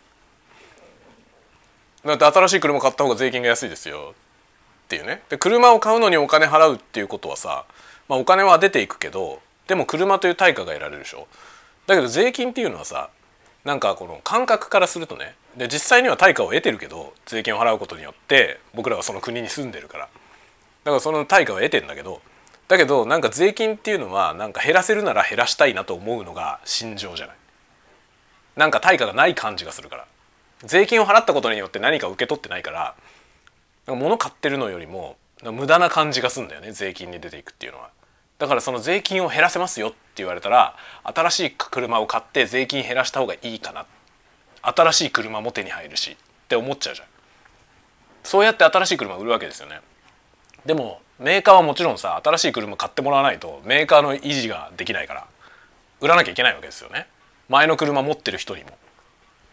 [2.06, 4.14] だって新しい車買った方が税金が安いですよ。
[4.86, 5.24] っていうね。
[5.30, 7.66] で車を買うのにお金払うっていうことはさ、
[8.08, 11.28] まあ、お金は出ていくけどでも車という対価が得られるでしょ。
[11.88, 13.10] だけど税金っていうのはさ
[13.64, 15.36] なんかこの感覚からするとね。
[15.56, 20.10] で実際には対価を得てるけど税金を払うことによって僕らはその国に住んでるから。
[20.84, 22.22] だからその対価を得てんだけど
[22.68, 27.36] だけどなんか税金っていうのはなんか減らせるなら減らしたいなと思うのが心情じゃない。
[28.56, 30.06] なんか対価がない感じがするから。
[30.64, 32.96] 税金を払ったことによって何か受け取ってないから
[33.86, 37.90] か物買ってるのよりも無駄な感じがすんだよね税金に出ていくっていうのは。
[38.40, 43.86] だからその税金を減らせますよって言われたら新しい車を買って税金減らした方がいいかな。
[44.62, 46.16] 新しい車も手に入るしっ
[46.48, 47.08] て思っちゃうじゃん。
[48.24, 49.82] そうやって新しい車を売るわけですよね。
[50.66, 55.28] でもメーカーはもちろんさ新しい車買ってもらわないとメーカーの維持ができないから
[56.02, 57.08] 売らなきゃいけないわけですよね。
[57.50, 58.72] 前の車持ってる人にも。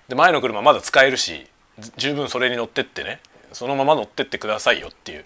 [0.08, 1.46] で前の車まだ使えるし
[1.96, 3.20] 十分それに乗ってってね
[3.52, 5.24] そのまま乗ってってくださいよっていう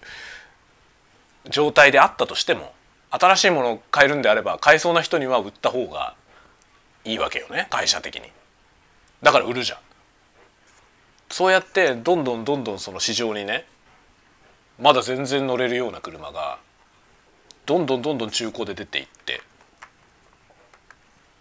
[1.49, 2.73] 状態であったとしても
[3.09, 6.15] 新しいものを買えるんであれば買いそうな人には売った方が
[7.03, 8.23] いいわけよね会社的に。
[9.21, 9.77] だから売るじゃん。
[11.31, 13.65] そうやってどんどんどんどんその市場にね
[14.79, 16.59] まだ全然乗れるような車が
[17.65, 19.41] どんどんどんどん中古で出ていって。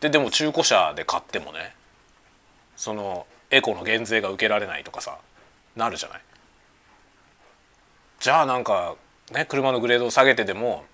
[0.01, 1.75] ででも中古車で買ってもね
[2.77, 5.18] そのエコの減税が受けられないとかさ
[5.77, 6.20] なるじゃない。
[8.20, 8.97] じゃあなんか
[9.33, 10.85] ね車のグレードを下げてでも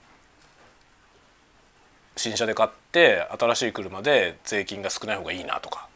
[2.17, 5.89] 新車で買って新しい車で税金が少ない方がいいなとか。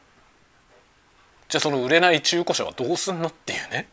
[1.48, 3.88] じゃあその売れない中古車はどうすんのっていうね。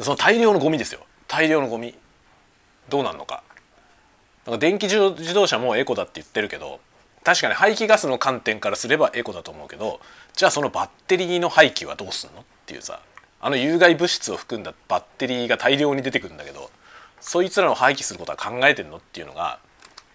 [0.00, 1.00] その大量のゴミですよ。
[1.28, 1.94] 大量のゴミ。
[2.88, 3.42] どうなんのか。
[4.46, 6.78] なんか電気自動車もエコだって言ってるけど
[7.22, 10.00] 確かに排気ガスの観点からすればエコだと思うけど
[10.34, 12.42] じゃあそのバッテリーの廃棄はどうすんの？
[12.42, 13.00] っていうさ
[13.40, 16.70] あの有害物質を含んだバッテリーが大量に出てくるんだけど
[17.22, 18.98] そいつらを廃棄することは考えてんの？
[18.98, 19.60] っていうのが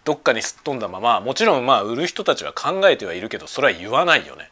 [0.05, 4.51] どっかにすっ飛んだままもちろんまあ売る人たちは考えてはいるけどそれは言わないよね。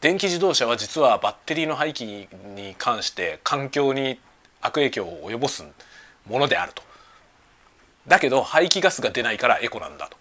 [0.00, 4.18] 電気自動車は実はバッテリーの廃棄に関して環境に
[4.60, 5.64] 悪影響を及ぼす
[6.28, 6.82] ものであると。
[8.06, 10.16] だけど排気ガスが出ないからエコなんだと。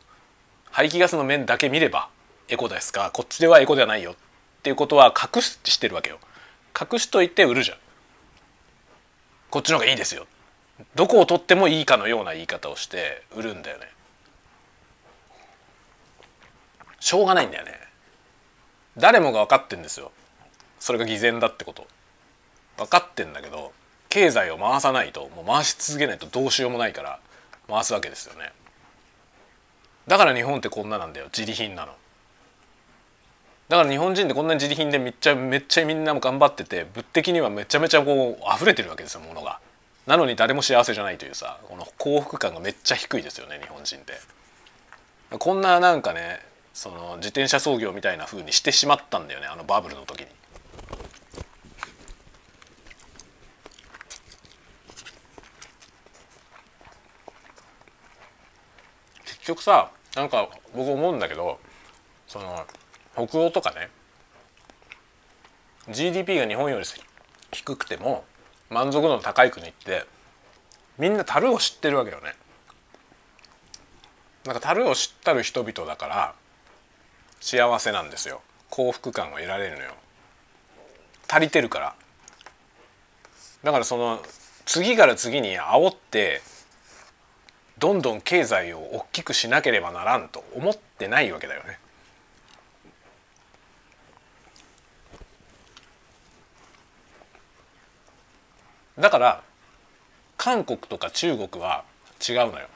[0.71, 2.09] 排気ガスの面だけ見れば
[2.49, 4.15] エコですかこっちではエコではないよっ
[4.63, 6.19] ていうことは隠してるわけよ。
[6.79, 7.77] 隠しといて売るじゃん。
[9.55, 10.27] こっちの方がいいですよ
[10.95, 13.85] どこを取ってもいいかのような言い方をして売るんだよね
[16.99, 17.71] しょうがないんだよね
[18.97, 20.11] 誰もが分かってんですよ。
[20.79, 21.87] それが偽善だってこと。
[22.77, 23.71] 分かってんだけど
[24.09, 27.19] 経済を回さないともう回し続けないとどうしようもないから
[27.69, 28.51] 回すわけですよね。
[30.07, 31.27] だから日本ってこんななんだよ。
[31.27, 31.93] 自利品なの。
[33.67, 39.59] だから日本人ってこんなに自利品でめっちゃめっちゃみんなも頑張ってて物的にはめちゃめちゃこう溢れてるわけですよものが。
[40.05, 44.13] なのに誰も幸せじゃないというさこの幸福感がめっちゃ低いですよね日本人って。
[45.39, 46.39] こんななんかね
[46.75, 50.27] その自転車操業みたいな風にしてしまったんだよねあのバブルの時に。
[59.23, 61.59] 結局さなんか僕思うんだけど
[62.27, 62.65] その
[63.13, 63.89] 北欧とかね
[65.89, 66.85] GDP が日本より
[67.53, 68.25] 低くても
[68.69, 70.05] 満足度の高い国って
[70.97, 72.33] みんな樽を知ってるわけよね。
[74.43, 76.35] なんか樽を知ったる人々だから
[77.45, 78.41] 幸せなんですよ。
[78.71, 79.93] 幸福感を得られるのよ。
[81.29, 81.95] 足りてるから。
[83.63, 84.19] だからその
[84.65, 86.41] 次から次に煽って
[87.77, 91.77] どんどん経済を大きくしなければならんと思ってないわけだよね。
[98.97, 99.43] だから
[100.35, 101.85] 韓国とか中国は
[102.27, 102.67] 違うのよ。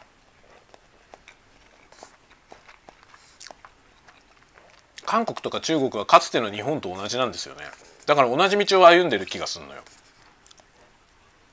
[5.10, 7.64] 韓国とか中国はかつての日本と同じなんですよね。
[8.06, 9.82] だから同じ道を歩んでる気がするのよ。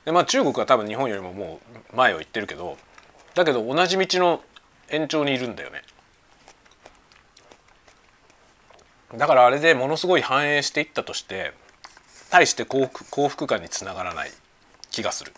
[0.05, 1.59] でまあ中国は多分日本よりもも
[1.93, 2.77] う前を行ってるけど
[3.33, 4.43] だけど同じ道の
[4.89, 5.81] 延長にいるんだよね。
[9.17, 11.51] だからあれでものすごい反映していったとして
[12.29, 14.31] 対して幸福幸福感につながらない
[14.91, 15.33] 気がする。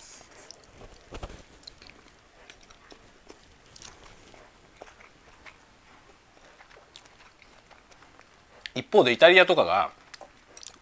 [8.79, 9.91] 一方でイタリアとかが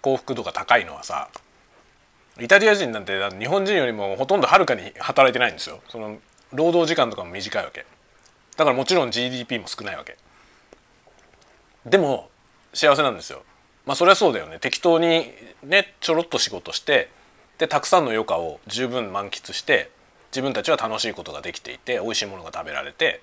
[0.01, 1.29] 幸福度が高いのはさ
[2.39, 5.79] イタリア人なんて日本人よりもほとんどはるかに働いてないんですよ。
[5.89, 6.19] その
[6.53, 7.85] 労働時間とかも短いわけ。
[8.55, 10.17] だからもちろん GDP も少ないわけ。
[11.85, 12.29] でも
[12.73, 13.43] 幸せなんですよ。
[13.87, 14.59] まあそれはそうだよね。
[14.59, 15.31] 適当に
[15.63, 17.09] ねちょろっと仕事して
[17.57, 19.89] でたくさんの余暇を十分満喫して
[20.31, 23.21] 自分たちは楽しいことができていて美味しいものが食べられて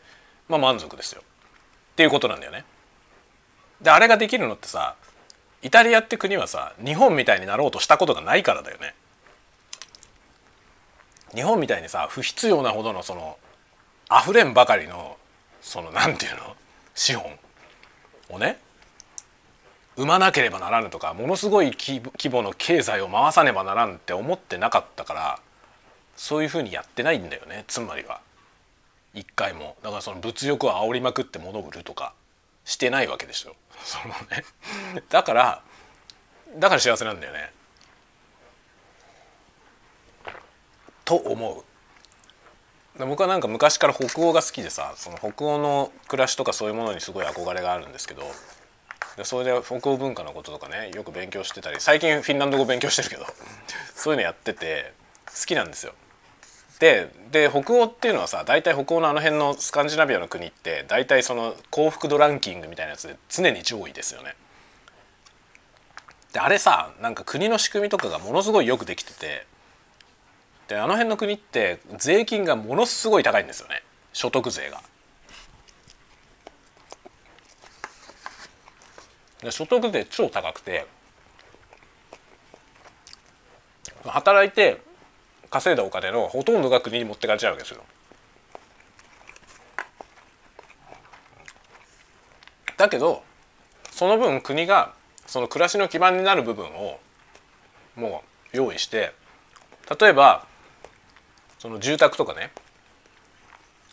[0.48, 1.22] まあ満足ですよ。
[1.22, 2.64] っていうことなんだよね。
[3.80, 4.94] であれができるのってさ
[5.62, 8.94] イタリアって国はさ日本みたいになろうとしたことがないからだよね。
[11.34, 13.38] 日本みたいにさ不必要なほどのその
[14.10, 15.16] 溢れんばかりの
[15.60, 16.54] そのなんていうの
[16.94, 17.38] 資本
[18.30, 18.58] をね
[19.96, 25.40] 生まなければならぬとかものすごい規模の経済を回さねばならんって思ってなかったから
[26.16, 27.64] そういうふうにやってないんだよね。
[27.66, 28.20] つまりは。
[29.14, 29.76] 一回も。
[29.82, 32.12] だからその物欲を煽りまくって物売るとか
[32.64, 33.54] してないわけでしょ。
[33.84, 34.44] そのね。
[35.08, 35.62] だから
[36.56, 37.52] だから幸せなんだよね。
[41.04, 41.64] と思う。
[43.06, 48.22] 僕はなんか昔から北欧が好きでさその北欧の暮らしとかそういうものにすごい憧れがあるんですけど
[49.16, 53.26] でそれで北欧文化のこととかねよく勉強してたり最近フィンランド語勉強してるけど
[53.96, 54.92] そういうのやってて
[55.26, 55.92] 好きなんですよ。
[56.80, 64.34] でで北欧っていうのはさ大体北欧のあの辺のスカンジナビアの国って大体その幸福度ランキングみたいなやつで常に上位ですよね。
[66.32, 69.46] であれさなんか国の仕組みとかがものすごいよくできてて
[70.66, 73.82] であの辺の国って税金がものすごい高いんですよね
[74.12, 74.82] 所得税が。
[79.42, 80.87] で所得税超高くて
[84.04, 84.80] 働いて
[85.55, 87.85] 稼いだお金のほとんどが国に持ってかれちゃうわけですよ。
[92.77, 93.23] だけど
[93.93, 94.95] その分国が
[95.29, 96.99] その暮らしの基盤になる部分を
[97.95, 99.12] もう用意して
[100.01, 100.45] 例えば
[101.61, 102.51] その住宅とかね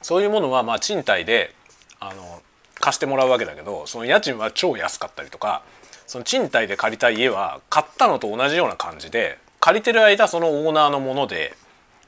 [0.01, 1.53] そういうものはまあ賃貸で
[1.99, 2.41] あの
[2.79, 5.61] 貸してもらうわけだけどその家賃は超安かったりとか
[6.07, 11.55] その賃貸で借りた家は買ったのと同じような感じで借りてる間そのオーナーのもので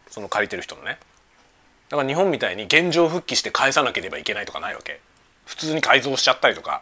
[0.10, 0.98] その借りてる人のね
[1.90, 5.00] だから日本みたいに現状復帰して返さなければいけないとかないわけ
[5.46, 6.82] 普通に改造しちゃったりとか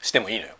[0.00, 0.54] してもいいのよ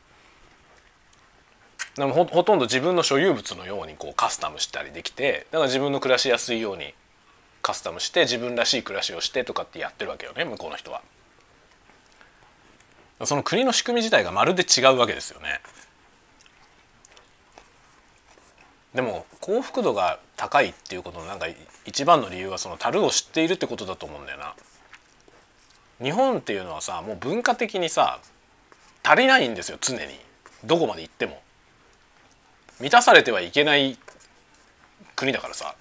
[1.97, 6.92] でもほとんど自分の所有物のようにこうカスタムしたりできてだから自分の暮らしやすいように
[7.62, 11.03] カスタムして自分らしい暮らしをしてとかってやってるわけよね向こうの人は。
[13.25, 15.61] その国の仕組み自体がまるで違うわけですよね。
[18.96, 21.46] でも幸福度が高いっていうことのなんか
[21.85, 24.54] 一番の理由はその樽を知っているってことだと思うんだよな。
[26.02, 28.20] 日本っていうのはさもう文化的にさ
[29.02, 30.00] 足りないんですよ常に
[30.64, 31.42] どこまで行っても。
[32.80, 33.98] 満たされてはいけない
[35.14, 35.74] 国だからさ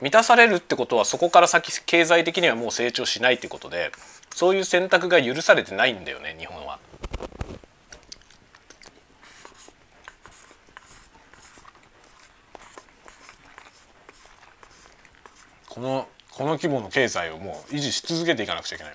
[0.00, 3.92] 満たされるってことはそこから先経済的にはもう成長しないってことで
[4.34, 6.80] そういう選択が許されてないんだよね日本は。
[15.72, 18.94] このこの規模の経済をもう維持し続けていかなくちゃいけない。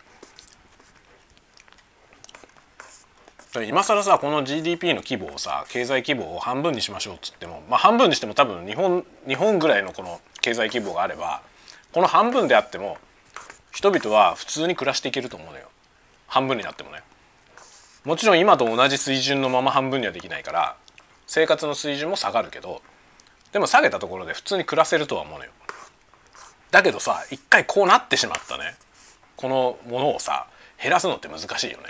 [3.67, 11.41] 今更さこの GDP の規模をさ経済規模を半分にしましょうっつってもまあ半分にしても多分日本日本ぐらいのこの経済規模があれば
[11.93, 12.99] この半分であっても
[13.71, 15.69] 人々は普通に暮らしていけると思うのよ。
[16.27, 17.01] 半分になってもね。
[18.03, 20.75] もちろん今と同じ水準のまま半分にはできないから
[21.25, 22.83] 生活の水準も下がるけど
[23.51, 25.51] でも下げたところで普通に暮らせるとは思うのよ。
[26.77, 28.75] だけどさ一回こうなってしまったね。
[29.35, 30.45] このものをさ
[30.79, 31.85] 減らすのって難しいよね。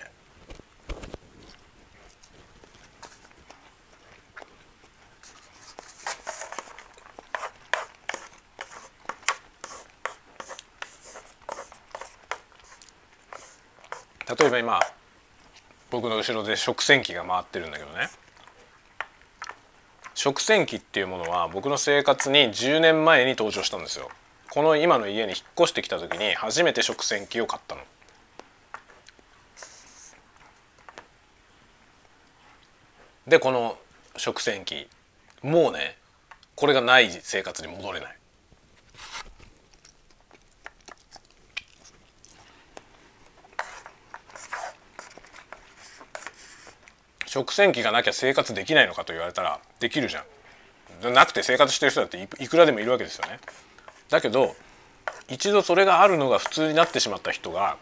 [14.39, 14.79] 例えば今
[15.91, 18.07] 僕の後ろで食洗機が回ってるんだけどね。
[20.13, 24.09] 食洗機っていうものは僕の生活に10年前に登場したんですよ。
[24.57, 27.81] この今の家に引っ越してきた時に初めて食洗機を買ったの。
[33.27, 33.77] でこの
[34.15, 34.87] 食洗機
[35.43, 35.95] もうね
[36.55, 38.17] これがない生活に戻れない。
[47.27, 50.25] 食洗機がなきゃ生活できないのかと言われたらできるじゃ
[51.07, 51.13] ん。
[51.13, 53.39] なくて生活してる人だっていくらでもいるわけですよね。
[54.09, 54.55] だけど
[55.29, 57.77] 一度それがあるのが普通になってしまった人が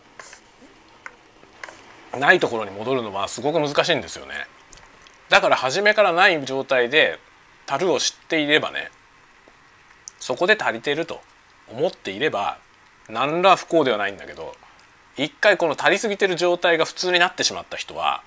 [2.18, 4.34] ないところに戻るのはすごく難しいんですよね
[5.30, 7.20] だから初めからない状態で
[7.66, 8.90] 樽を知っていればね
[10.20, 11.20] そこで足りてると
[11.72, 12.58] 思っていれば
[13.10, 14.56] 何ら不幸ではないんだけど
[15.18, 18.24] 一回この足りすぎてる状態が普通になってしまった人は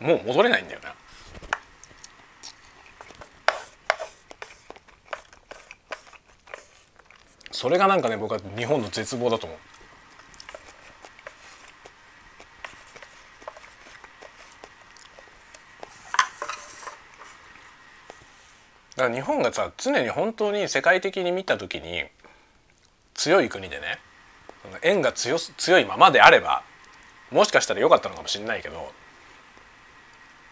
[0.00, 0.94] もう戻れないんだよな。
[7.56, 9.58] それがなんかね僕は日本の絶望だと思う。
[18.96, 22.04] だから日本がさ常に本当に世界的に見た時に
[23.14, 24.00] 強い国でね
[24.82, 26.62] 円が強強いままであれば
[27.30, 28.92] もしかしたら良かったのかもしれないけど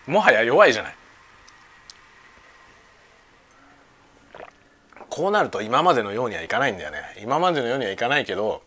[0.06, 0.96] もはや弱いじゃない
[5.14, 6.98] こうなると今までのようにはいかないんだよね。
[7.22, 8.62] 今までのようにはいかないけど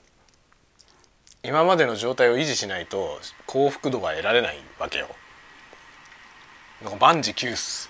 [1.44, 5.10] 今までの状態を維持しないと幸福度は得られないわけよ。
[6.82, 7.90] なんか万事休す。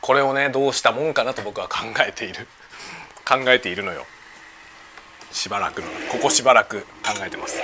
[0.00, 2.48] これをねどうしたもんかなと僕は考えている。
[3.28, 4.06] 考えているのよ。
[5.32, 5.88] しばらくの。
[6.10, 7.60] ここしばらく考えてます。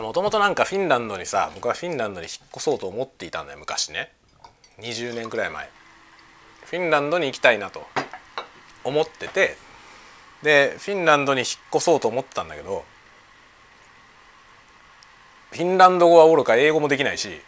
[0.00, 4.12] もともとなんかフィンランドにさ僕はフィンランドに引っ越そうと思っていたんだよ昔ね。
[4.80, 5.70] 20年くらい前。
[6.64, 7.86] フィンランドに行きたいなと。
[8.84, 9.56] 思ってて。
[10.42, 12.84] でフィンランドに引っ越そうと思ったんだけど
[15.52, 17.40] フィンランド語はおろか英語もできないし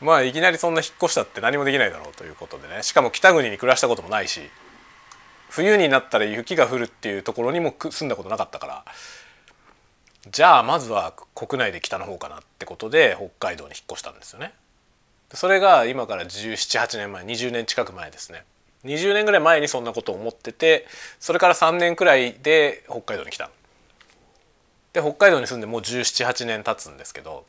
[0.00, 2.82] まあいきなりそんな引っ越したって何もできないだろうということでね。
[2.82, 4.40] しかも北国に暮らしたこともないし
[5.50, 8.84] 冬になったら雪が降るっていうところにも住んだことなかったから。
[10.28, 14.52] じゃあまずは国内で北の方かなってことで北海道に引っ越したんですよね。
[15.32, 18.44] それが今から1718年前20年近く前ですね。
[18.84, 20.86] 20年ぐらい前にそんなことを思ってて
[21.18, 23.50] それから3年くらいで北海道に来た。
[24.92, 27.46] で北海道に住んでもう1718年経つんですけど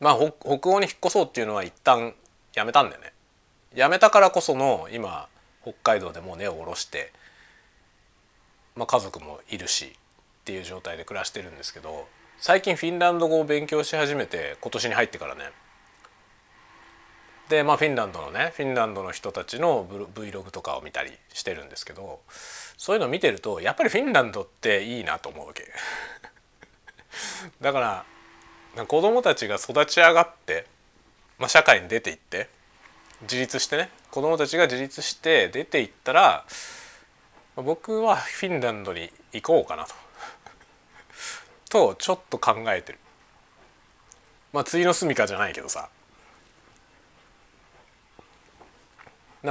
[0.00, 2.14] まあ北欧に引っ越そうっていうのは一旦
[2.54, 3.12] やめたんだよね。
[3.74, 5.28] やめたからこその今
[5.62, 7.12] 北海道でもう根を下ろして、
[8.76, 9.96] まあ、家族もいるし
[10.44, 15.44] っていう状態で暮らしてるんですけど最近フィンランド語を勉強し始めて今年に入ってからね。
[17.48, 22.20] でまあフィンランドのねフィンランドの人たちの Vlog とかを見たりしてるんですけど
[22.76, 25.66] そういうのを見てるとやっぱりフィンランドっていいなと思うわけ。
[27.62, 30.66] だから子供たちが育ち上がって、
[31.38, 32.50] まあ、社会に出ていって
[33.22, 36.44] 自立してね子供たちが自立して出ていったら
[37.56, 40.03] 僕はフィンランドに行こうかなと。
[41.68, 42.98] とちょっと考えてる。
[44.52, 45.88] まあ次の住みかじゃないけどさ。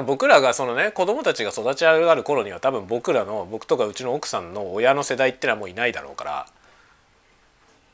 [0.08, 6.48] 僕らがそのね子供たちが育ち上がる頃には多分僕らの僕とかうちの奥さんの親の世代ってのはもういないだろうから。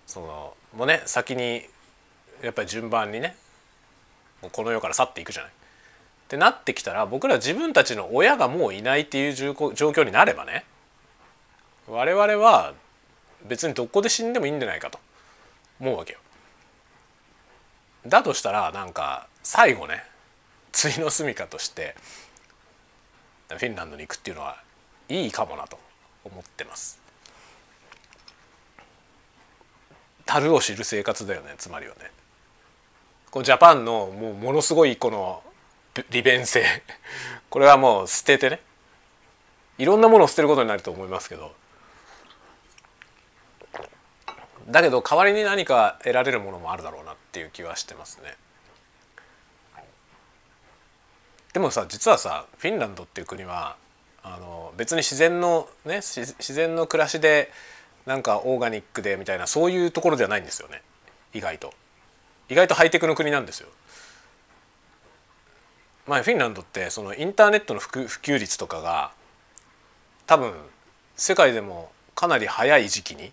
[0.08, 1.64] そのもうね先に
[2.42, 3.36] やっぱり順番にね
[4.52, 5.52] この世から去っていくじゃない。
[5.52, 5.56] っ
[6.30, 10.64] てなってきたら僕ら自分たちの親がもういないっていう状況になればね
[11.88, 12.74] 我々は
[13.46, 15.00] 別にどこで死んでもいいんじゃないかと
[15.80, 16.20] 思うわけよ。
[18.06, 20.04] だとしたらなんか最後ね
[20.72, 21.96] 次の住みかとして
[23.50, 24.62] フィンランドに行くっていうのは
[25.10, 25.80] いいかもなと
[26.24, 27.00] 思ってます。
[30.26, 32.12] 樽を知る生活だよねつまりはね。
[33.32, 35.44] このジャパンのもうものすごいこの
[36.10, 36.64] 利便性
[37.50, 38.62] これはもう捨ててね
[39.78, 41.54] いろんなものを捨てることになると思いますけど
[44.70, 48.36] だけど代わりに何か得られるものもあるだろうなっていう気はしてますね。
[51.54, 53.76] でもさ実はさフィンランドっていう国は
[54.22, 57.52] あの別に自然のね自然の暮らしで
[58.06, 60.82] なんかオーガニックでみたいなそういうところではないんですよね
[61.34, 61.74] 意外と。
[62.50, 63.70] 意外とハイテクの国なんですよ。
[66.08, 69.12] まあ、フィンランドってそのインターネットの普及率とかが
[70.26, 70.54] 多分
[71.16, 73.32] 世界でもかなり早い時期に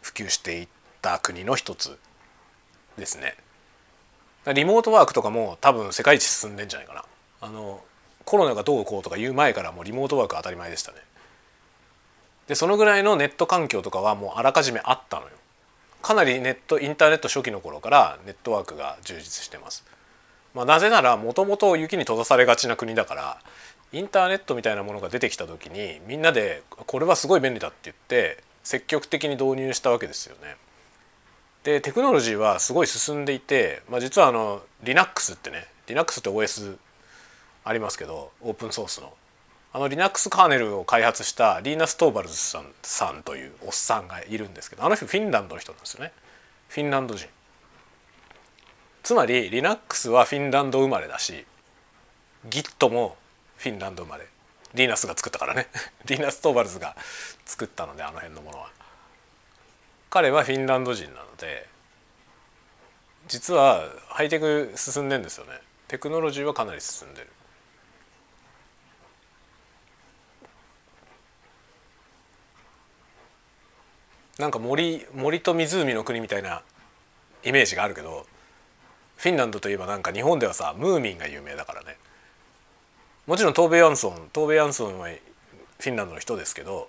[0.00, 0.68] 普及していっ
[1.02, 1.98] た国の一つ
[2.98, 3.36] ですね。
[4.54, 7.04] リモートワークとかも多分世界一進んでんじゃないかな。
[7.42, 7.82] あの
[8.24, 10.98] コロナがどうこうとか言う前からもうリモートワーク当たり前でしたね。
[12.48, 15.30] でそのぐらいのネット環境とかはもうあらかじめあったのよ。
[16.02, 19.84] かなりネットインターネット初期の頃からネットワークが充実してます。
[20.54, 23.38] まあ、なぜならもともと雪に閉ざされがちな国だから
[23.92, 30.56] インターネットみたいなものが出てきた時にみんなでこれはすごい便利だって言って積極的に導入したわけですよね。
[31.64, 36.76] でテクノロジーはすごい進んでいて、まあ、実はあの Linux ってね Linux って OS
[37.64, 39.12] ありますけどオープンソースの。
[39.72, 46.12] あの Linux カーネルを開発したリーナ・ストーバルズさんさんというおっさんがいるんですけどあの人フィンランドの人なんですよね。
[46.68, 47.28] フィンランド人。
[49.02, 51.44] つまり Linux はフィンランド生まれだし
[52.48, 53.16] Git も
[53.56, 54.26] フィンランド生まれ。
[54.74, 55.68] リーナスが作ったからね。
[56.06, 56.96] リーナス・トーバルズが
[57.44, 58.70] 作ったのであの辺のものは。
[60.10, 61.68] 彼はフィンランド人なので
[63.28, 65.60] 実はハイテク進んでんですよね。
[65.88, 67.28] テクノロジーはかなり進んでる。
[74.38, 76.62] なんか森森と湖の国みたいな
[77.44, 78.26] イメージがあるけど
[79.16, 81.98] フィンランドといえばなんか日本ではさムーミンが有名だからね。
[83.26, 86.88] もちろんトーベ・ヤンソントーベ・ヤンソンはフィンランドの人ですけど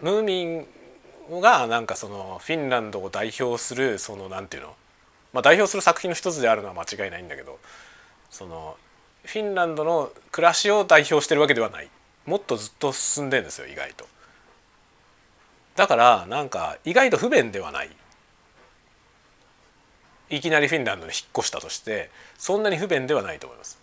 [0.00, 0.66] ムーミン
[1.40, 4.74] がなんかそのフィンランドを代表するそのなんていうの、
[5.32, 7.58] まあ、代表する作品の一つであるのは間違いないんだけど
[8.30, 8.76] その
[9.24, 11.90] フィンランドの暮らしを代表してるわけではない
[12.26, 14.06] もっとずっと進んでるんですよ意外と。
[15.76, 17.90] だからなんか意外と不便ではない
[20.30, 23.78] いきなりフィンランドに引っ越したとしてそんなに不便ではないと思います。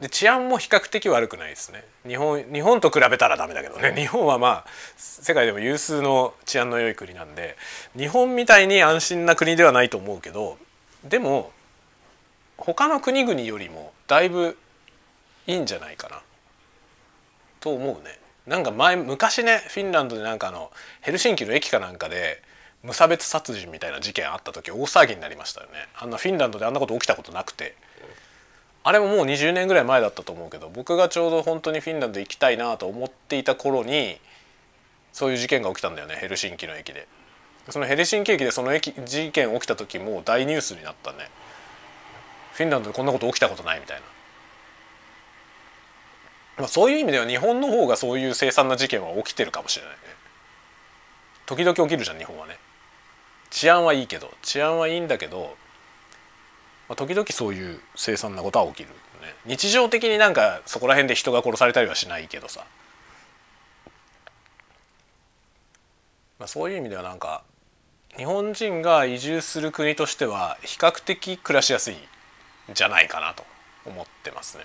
[0.00, 7.56] で治安も比較的悪くないですね日本日本と比べたらダメだけどね 日本はまあ世界でも有数の治安の良い国なんで
[7.96, 10.58] 日本みたいに安心な国ではないと思うけど
[11.04, 11.52] でも
[12.56, 14.58] 他の国々よりもだいぶ
[15.46, 16.22] いいんじゃないかな
[17.60, 18.18] と思うね。
[18.46, 22.42] なんか前昔ねフィンランドでなんかあのヘルシンキの駅かなんかで
[22.84, 25.88] 無差別殺人みたいな事件あった時大騒ぎになりましたよね。
[25.98, 27.74] あんなフィンランドであんなこと起きたことなくて。
[28.86, 34.18] あれももう20年ぐらい前だったと思うけど僕がちょうど本当にフィンランド行きたいなと思っていた頃に
[35.14, 36.16] そういう事件が起きたんだよね。
[36.16, 37.08] ヘルシンキの駅で。
[37.70, 41.30] そのヘルシンキ駅でその駅事件起きた時も大ニュースになったね。
[42.52, 44.02] フィンランドでこんなこと起きたことないみたいな。
[46.58, 49.98] まあ、そういう意味では日本の方がそういう凄惨な事件は起きてるかもしれないね。
[51.46, 52.58] 時々起きるじゃん日本はね。
[53.54, 55.54] 治安はいいけど治安はいいんだけど、
[56.88, 58.94] まあ、時々そういう凄惨なことは起きる、ね、
[59.46, 62.66] 日常的になんかそこら辺で人が殺されたりはしないけどさ、
[66.40, 67.44] まあ、そういう意味ではなんか
[68.16, 71.96] 日本人が移住する国としては比較的暮らしやすいん
[72.74, 73.44] じゃないかなと
[73.86, 74.64] 思ってますね。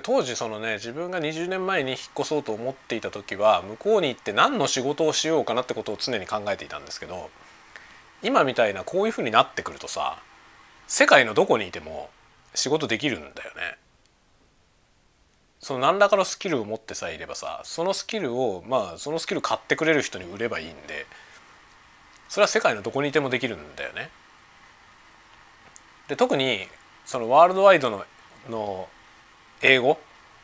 [0.00, 7.28] 当時そのね自分が20年前に引っ越そうと思っていた時は向こうに行って何の仕事をしようかなってことを常に考えていたんですけど
[8.22, 10.18] 今みたいなこういうふうになってくるとさ
[10.86, 12.08] 世界のどこにいても
[12.54, 13.78] 仕事できるんだよね。
[15.58, 21.06] その何らかのスキルを持ってさえいればさそのスキルをまあそのスキル買ってくれる人に売ればいいんで
[22.28, 24.10] それは世界のどこにいてもできるんだよね。
[26.08, 26.66] で特に
[27.04, 28.04] そのワールドワイドの
[28.50, 28.88] の
[29.62, 29.98] 英語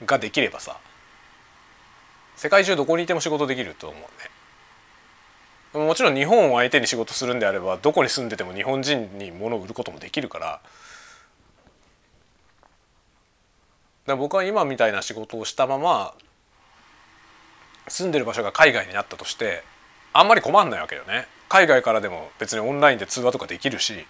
[0.05, 0.77] ができればさ
[2.37, 4.01] 世界中どこにいても仕事できると思う
[5.81, 5.87] ね。
[5.87, 10.61] もちろん日本を相手に仕事するんであればどこに住んでても日本人に物を売ることもできるから。
[14.07, 16.15] だ僕は今みたいな仕事をしたまま
[17.89, 19.63] 住んでる場所が海外になったとして
[20.15, 21.27] あんまり困んないわけよね。
[21.49, 24.07] 海外からでも別にオンラインで通話とかできるし。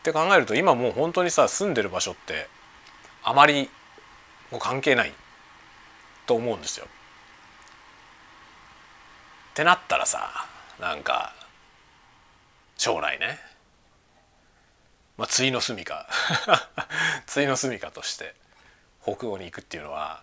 [0.00, 2.48] って考えると今もう本当にさ住んでる場所って
[3.22, 3.70] あまり
[4.52, 5.12] もう関係ない
[6.26, 6.86] と思うんですよ。
[9.52, 10.30] ってなったらさ
[10.78, 11.34] なんか
[12.78, 13.38] 将来ね、
[15.18, 16.08] まあ、対の住みか
[17.26, 18.34] 対の住みかとして
[19.02, 20.22] 北欧に行くっていうのは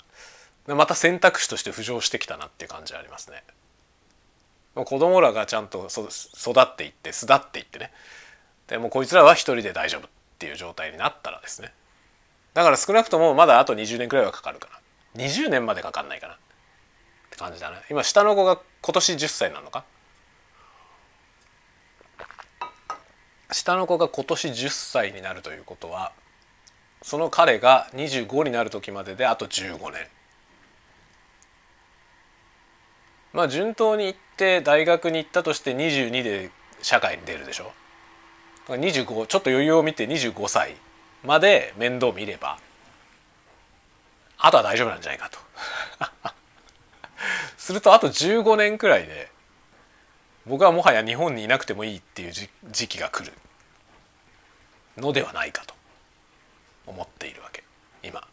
[0.66, 3.44] また選択肢として浮上してきたなっていう感じありますね。
[4.76, 7.92] 子供らがちゃんと育っていって巣立っていってね
[8.68, 11.74] でもこいつらは一人で大丈夫っていう状態になったらですね
[12.60, 14.68] だから少なくともまだあと20年くらいはかかるか
[15.16, 15.24] な。
[15.24, 16.34] 20年までかかんないかな。
[16.34, 16.38] っ
[17.30, 19.86] て感じだね今下の子が今年10歳なのか？
[23.50, 26.12] 下の子が今年10歳になるということは
[27.02, 30.06] その彼が25になる時までであと15年。
[33.32, 36.52] まあ順当に行って大学に行ったとして22で
[36.82, 37.72] 社会に出るでしょ
[38.68, 40.76] ？25ちょっと余裕を見て25歳。
[41.24, 42.58] まで面倒見れば
[44.38, 45.40] あとは大丈夫なんじゃないかと。
[47.58, 49.30] するとあと15年くらいで
[50.46, 53.34] 僕はもはや日本にいなくてもいいっていう時期が来る
[54.98, 55.76] のではないかと
[56.88, 57.64] 思っているわけ。
[58.02, 58.26] 今。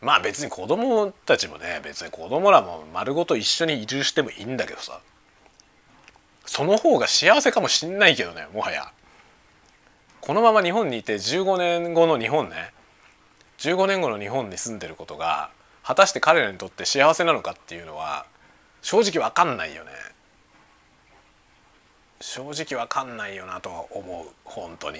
[0.00, 5.00] まあ別に子供たちもね別に子供らも丸ごと一緒に移住してもいいんだけどさ。
[6.44, 8.92] その方が幸せかもしんないけどねもはや。
[10.20, 12.72] このまま日本にいて15年後の日本ね。
[13.58, 15.50] 15年後の日本に住んでることが
[15.82, 18.26] 果たして彼らにとって幸せなのかっていうのは
[18.82, 19.90] 正直分かんないよね。
[22.20, 24.98] 正直分かんないよなと思う本当に。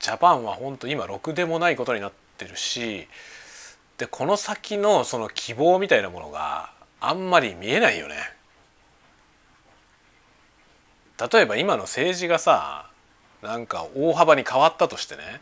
[0.00, 3.06] ジャパンは本当今ろくでもないことになってるし
[3.98, 8.16] でこの先のその希望みたいなものがあんまり見えないよね。
[11.32, 12.90] 例えば今の政治がさ
[13.42, 15.40] なんか大幅に変わったとしてね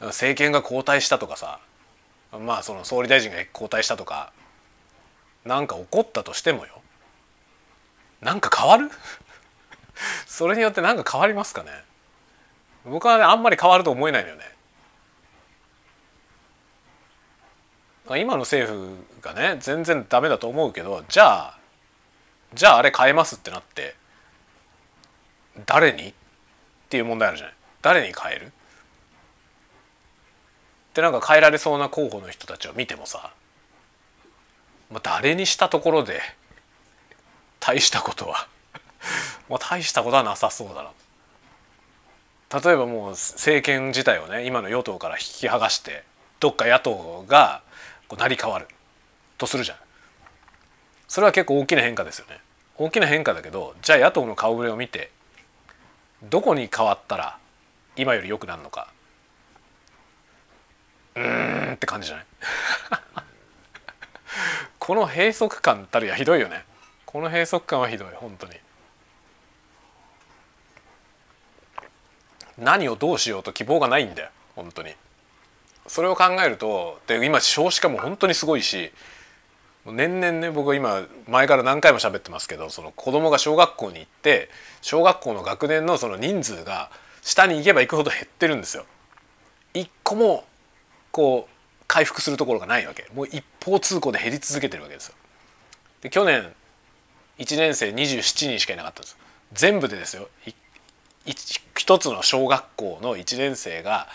[0.00, 1.60] 政権が交代したとかさ
[2.32, 4.32] まあその総理大臣が交代したとか
[5.44, 6.80] なんか起こったとしてもよ。
[8.22, 8.90] なんか変わる？
[10.26, 11.70] それによって何か変わりますかね？
[12.86, 14.54] 僕はねあんまり変わると思えないのよね。
[18.16, 21.58] 今の政府がね全然ダメだと思うけどじゃあ
[22.54, 23.94] じゃああれ変えますってなって
[25.66, 26.08] 誰に？
[26.08, 26.14] っ
[26.88, 27.54] ていう問題あるじゃない。
[27.82, 28.52] 誰に変える？
[30.94, 33.32] でなんか変えられそうな候補の人たちを見てもさ、
[34.90, 36.20] まあ、誰にしたところで
[37.58, 38.46] 大したことは
[39.50, 40.90] まあ大したことはなさそうだな。
[42.60, 46.04] 例えばもう政権自体をね今の与党から引き剥がして
[46.38, 47.62] どっか野党が
[48.06, 48.68] こう成り代わる
[49.38, 49.78] とするじゃん。
[51.14, 52.40] それは結構大きな変化ですよね。
[52.76, 55.12] 大きな変化だけどじゃあ野党の顔ぶれを見て
[56.24, 57.38] どこに変わったら
[57.94, 58.88] 今より良くなるのか。
[61.14, 62.26] うんって感じじゃない？
[64.80, 66.64] この閉塞感たるやひどいよね。
[67.06, 68.56] この閉塞感はひどい本当に。
[72.58, 74.96] 何をどうしようと希望がないんだよ本当に。
[75.86, 78.92] それを考えるとで今少子化も本当にすごいし
[79.86, 84.48] 年々ね僕今前から何回も喋ってますけどその子供が小学校に行って
[84.80, 86.90] 小学校の学年のその人数が
[87.22, 88.86] 下に行けば行くほど減ってるんですよ。
[89.74, 90.44] 一個も
[91.10, 95.14] こう回復するところがないわけもう一方通行で減り続けてるわけですよ。
[96.00, 96.52] で去年
[97.38, 99.16] 1年生27人しかいなかったんです
[99.52, 100.28] 全部でですよ
[101.76, 104.08] 一つの小学校の1年生が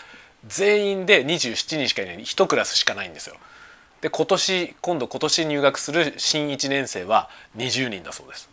[0.46, 3.36] 全員で27人しかいない1クラスしかないんですよ。
[4.00, 8.48] で今年今度今年入学する新1年生は20人だそうです。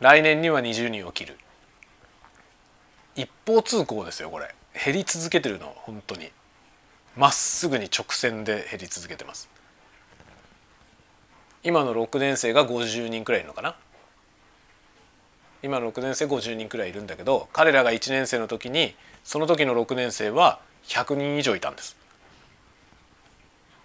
[0.00, 1.38] 来年には20人を切る。
[3.14, 4.54] 一方通行ですよこれ。
[4.84, 6.30] 減り続けてるの本当に。
[7.16, 9.50] まっすぐに直線で減り続けてます。
[11.62, 13.76] 今の6年生が50人くらいいるのかな。
[15.62, 18.94] 今の6年生50人くらいいるんだけど彼らが1年生の時に
[19.24, 21.99] その時の6年生は100人以上いたんです。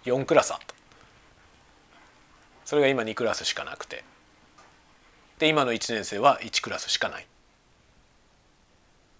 [0.06, 0.74] 4クラスあった。
[2.64, 4.04] それが今2クラスしかなくて。
[5.38, 7.26] で今の1年生は1クラスしかない。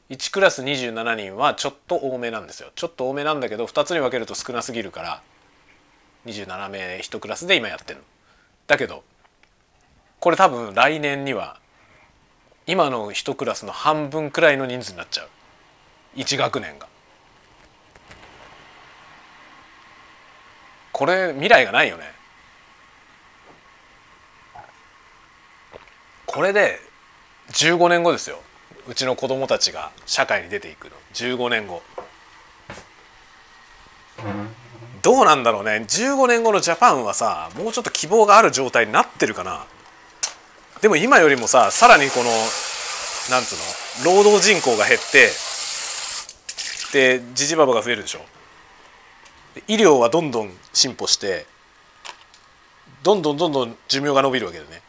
[0.09, 2.71] 1クラス27人はちょっと多めなんですよ。
[2.75, 5.23] ちょっと多めなんだけど2つに分けると少なすぎるから
[6.27, 8.05] 27名1クラスで今やってるの。
[8.67, 9.03] だけど
[10.21, 11.59] これ多分来年には
[12.67, 15.29] 今の1クラスの半分くらいの人数になっちゃう。
[16.17, 16.89] 1学年が。
[20.97, 22.05] これ未来がないよね。
[26.25, 26.81] これで
[27.51, 28.41] 15年後ですよ。
[28.89, 30.93] うちの子供たちが社会に出ていくの。
[31.13, 31.83] 15年後。
[35.03, 35.85] どうなんだろうね。
[35.87, 39.67] 15年後のジャパンはさもうちょっと希望がある状態になってるかな。
[40.81, 42.31] でも今よりもささらにこの
[43.31, 45.29] なんつうの労働人口が減って
[47.19, 48.21] でじじばばが増えるでしょ。
[49.69, 51.47] 医療はどんどん進歩して
[53.03, 54.83] どんどんどんどん寿命が延びるわけでね。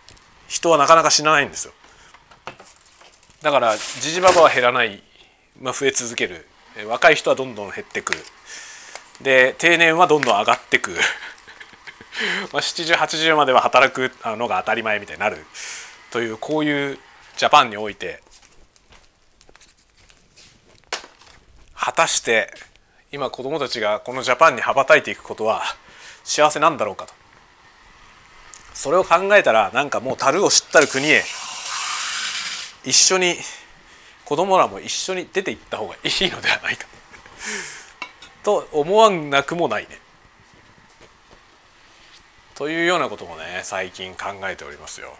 [0.47, 1.73] 人はなかなか死なないんですよ。
[3.43, 5.03] だからじじばばは減らない、
[5.61, 6.47] まあ、増え続ける。
[6.87, 8.13] 若い人はどんどん減ってく。
[9.21, 10.91] で定年はどんどん上がってく。
[12.51, 15.45] まあ7080までは働くのが当たり前みたいになる。
[16.09, 16.99] というこういう
[17.35, 18.23] ジャパンにおいて
[21.75, 22.51] 果たして
[23.11, 25.61] 今子どもたちがこのジャパンに羽ばたいていくことは
[26.23, 27.13] 幸せなんだろうかと
[28.73, 31.23] それを考えたらなんかもう樽を知ったる国へ
[32.85, 33.35] 一緒に
[34.25, 36.85] 子供らも一緒に出ていった方がいいのではないか
[38.43, 39.99] と思わなくもないね。
[42.55, 45.13] というようなこともね最近考えておりますよ。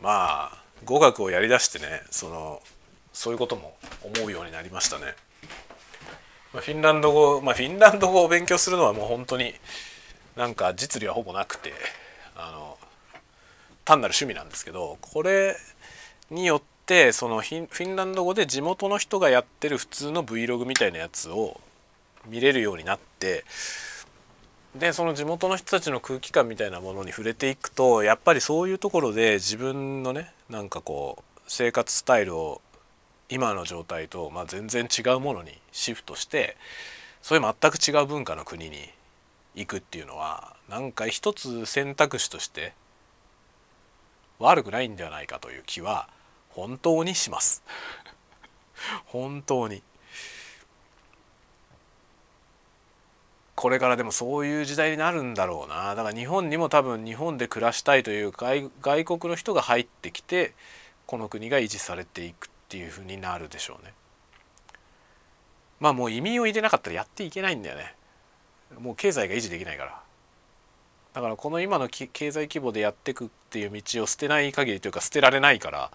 [0.00, 2.62] まあ語学をやりだしてねその
[3.12, 5.14] そういうことも思うようになりましたね。
[6.52, 9.54] まあ、フィンランド語、まあ、フィンランド語を勉強するのはもう本当に
[10.36, 11.72] なんか実利はほぼなくて
[12.36, 12.78] あの
[13.84, 15.56] 単なる趣味なんですけどこれ
[16.30, 21.60] によってそのフィンランド語で地元の人がやってる普通の Vlog みたいなやつを
[22.26, 23.44] 見れるようになって
[24.78, 32.60] でその地元の人たちの空気感みたいなものに触れていくとやっぱりそういうところで自分のねなんかこう生活スタイルを
[33.30, 36.56] 今の状態と、まあ、全然違うものにシフトして
[37.20, 38.76] そういう全く違う文化の国に
[39.54, 42.72] 行くっていうのはなんか一つ選択肢として
[44.38, 46.08] 悪くないんではないかという気は
[46.50, 47.62] 本当にします。
[49.06, 49.82] 本当に。
[53.54, 55.94] これからでもそういう時代になるんだろうな。
[55.96, 60.54] だから日本にも多分日本で暮らしたいという外外国の人が入ってきて
[61.06, 63.94] この国が維持されていくっていうふうになるでしょうね。
[65.80, 67.94] まあもう移民を入れなかったらやっていけないんだよね。
[68.78, 70.02] もう経済が維持できないから。
[71.14, 75.90] だからこの今の経済規模でやっていくっていう道を捨てない限りというか捨てられないから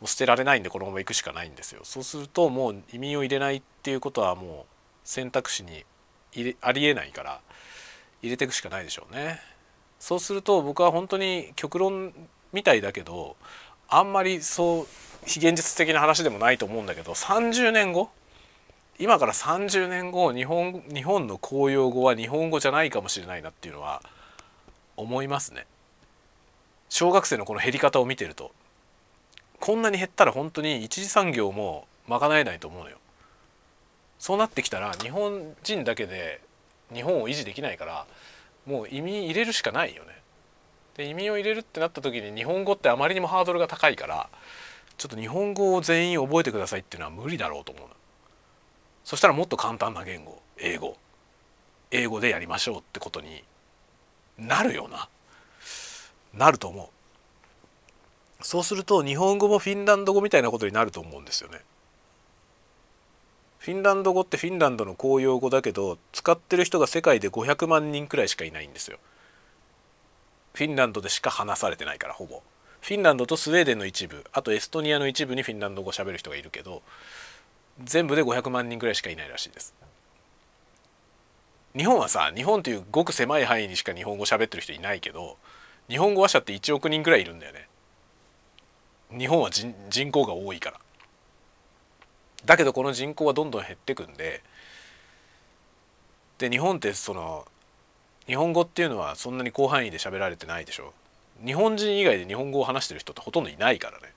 [0.00, 1.82] もう捨てられないんでこのまま行くしかないんですよ。
[1.84, 5.84] そうするともう移民を入れないっていうことはもう選択肢に
[6.32, 7.40] 入れありえないから
[8.22, 9.40] 入れていくしかないでしょうね。
[10.00, 12.12] そうすると僕は本当に極論
[12.52, 13.36] みたいだけど
[13.88, 14.86] あんまりそう
[15.26, 18.10] 非現実的な話でもないと思うんだけど30年後
[18.98, 24.02] 今から30年後日本日本の公用語は日本語じゃないかもしれないなっていうのは
[24.96, 25.66] 思いますね。
[26.88, 28.50] 小学生のこの減り方を見てると
[29.60, 32.98] こんなに減ったら本当に一次産業も賄えないと思うのよ。
[34.18, 36.40] そうなってきたら日本人だけで
[36.92, 38.06] 日本を維持できないから
[38.66, 40.18] もう移民入れるしかないよね。
[40.96, 44.28] で移民を入れるってなった時に日本語ってあまりにもハードルが高いから
[44.98, 47.88] ちょっと日本語を全員覚えてくださいっていうのは無理だろうと思う
[49.08, 50.42] そしたらもっと簡単な言語。
[50.58, 50.98] 英語。
[51.90, 53.42] 英語でやりましょうってことに
[54.36, 55.08] なるよな。
[56.34, 56.90] なると思
[58.40, 58.44] う。
[58.44, 61.60] そうすると日本語もフィンランド語みたいなことになると思うんですよね。
[63.60, 68.98] フィンランド語ってフィンランドの公用語だけど使ってる人が世界で500万人くらいしかいないんですよ。
[70.52, 72.42] フィンランドでしか話されてないからほぼ。
[72.80, 76.82] フィンランドとスウェーデンの一部あとエストニアの一部にフィンランド語を喋る人がいるけど
[77.84, 79.74] 全部で500万人くらいしかいないらしいです。
[81.76, 85.36] 日本はさ日本というごく狭い範囲にしか日本語喋ってる人いないけど
[85.88, 87.68] 日本語話者って1億人くらいいるんだよね。
[89.16, 90.80] 日本は人口が多いから。
[92.44, 94.42] だけどこの人口はどんどん減ってくんで
[96.38, 97.46] で日本ってその
[98.26, 100.92] 日本語っていうのはそんなに広範囲で喋られてないでしょ
[101.44, 104.12] 日本人以外で日本語を話してる人ってほとんどいないからね。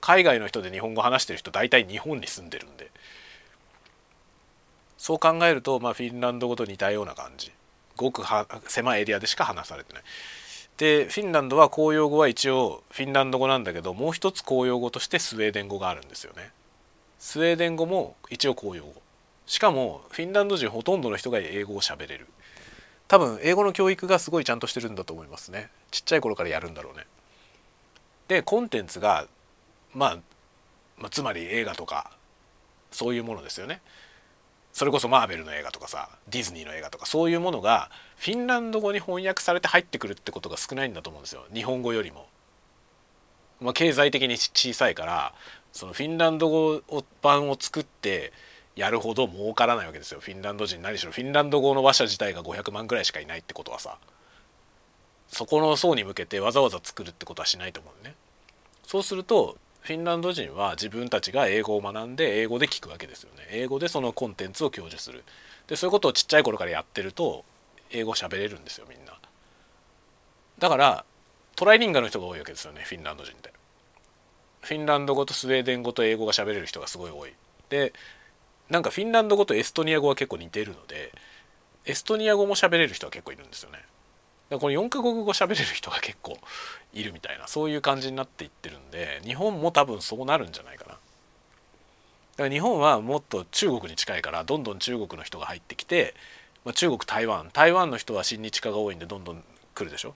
[0.00, 2.90] 海外の人で日本語を話してる人大体日本に住んでるんで。
[4.96, 7.52] そう考えると、まあ、フィンランド語と似たような感じ。
[7.96, 8.22] ごく
[8.68, 10.02] 狭いエリアでしか話されてない。
[10.76, 16.52] でフィンランドは公用語は一応フィンランド語なんだけどもう一つ公用語としてスウェーデン語があるんですよね。
[17.18, 18.94] スウェーデン語も一応公用語。
[19.46, 22.28] しかもフィンランド人ほとんどの人が英語を喋れる。
[23.08, 25.70] 多分英語の教育がすごいちゃんとしてるんだと思いますね。
[25.90, 27.06] ちっちゃい頃からやるんだろうね。
[28.28, 29.26] でコンテンツが、
[29.94, 30.18] まあ、
[30.98, 32.10] まあつまり映画とか
[32.90, 33.80] そういうものですよね。
[34.74, 41.44] それこそマーベルの映画とかさディズニーの映画とかそういうものがフィンランド語に翻訳されて入ってくるってことが少ないんだと思うんですよ。
[41.52, 42.28] 日本語よりも。
[43.60, 45.34] まあ、経済的に小さいから
[45.72, 46.82] そのフィンランド語
[47.22, 48.32] 版を作って
[48.78, 50.20] やるほど儲からないわけですよ。
[50.20, 51.10] フィンランド人何しろ。
[51.10, 53.98] フィンランド語の話者自体が500万ぐらいしかいないってことはさ。
[55.26, 58.14] そこの層に向けてわざわざ作るってことはしないと思うね。
[58.86, 63.48] そうするとフィンランド人は自分たちが英語を学んで英語で聞くわけですよね。
[63.50, 65.24] 英語でそのコンテンツを享受する。
[65.66, 67.44] でそういうことをちっちゃい頃からやってると
[67.90, 69.18] 英語喋れるんですよみんな。
[70.60, 71.04] だから
[71.56, 73.52] トライリンガの人が多いわけですよねフィンランド人って。
[74.60, 77.34] フィンランド語とスウェーデン語と英語が喋れる人がすごい多い。
[77.70, 77.92] で
[78.70, 81.12] なんかフィンランド語とエストニア語は結構似てるので
[81.86, 83.78] エストニア語も喋れる人は結構いるんですよね。
[84.50, 86.38] だこの4カ国語喋れる人が結構
[86.92, 90.92] いるみたいなそういう感じになっていってるんで日本も多分そうなるんじゃないかな。
[90.92, 96.14] だから日本はもっと中国に近いからどんどん中国の人が入ってきて、
[96.64, 97.50] まあ、中国台湾。
[97.52, 99.42] 台湾の人は親日家が多いんでどんどん
[99.74, 100.14] 来るでしょ。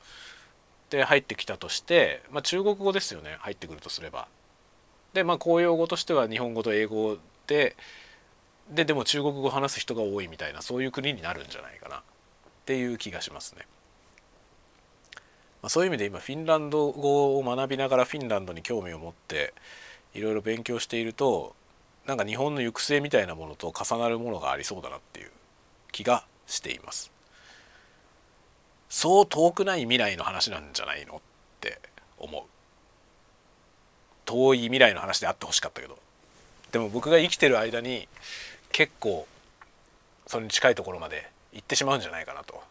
[0.90, 3.36] で入ってきたとして、まあ、中国語ですよね。
[3.40, 4.28] 入ってくるとすれば。
[5.14, 7.76] でまあ公用語としては日本語と英語で
[8.74, 12.00] ででも中国語話す人が多いみたいなそういう国になるんじゃないかなっ
[12.64, 13.66] ていう気がしますね。
[15.62, 19.54] まあ、そういう意味で今フィンランド語を学びながらフィンランドに興味を持って
[20.14, 21.54] いろいろ勉強していると
[22.06, 25.30] なんか日本の行く末みたいなものと重なるものがありそうだなっていう
[25.92, 27.12] 気がしています。
[28.88, 31.20] そう遠くない未来の話なんじゃないのっ
[31.60, 31.78] て
[32.18, 32.42] 思う
[34.26, 35.98] 遠い未来の話であってほしかったけど
[36.72, 38.06] でも僕が生きてる間に
[38.72, 39.26] 結構
[40.26, 42.62] それに近いところまで行ってしまうんじゃないかなと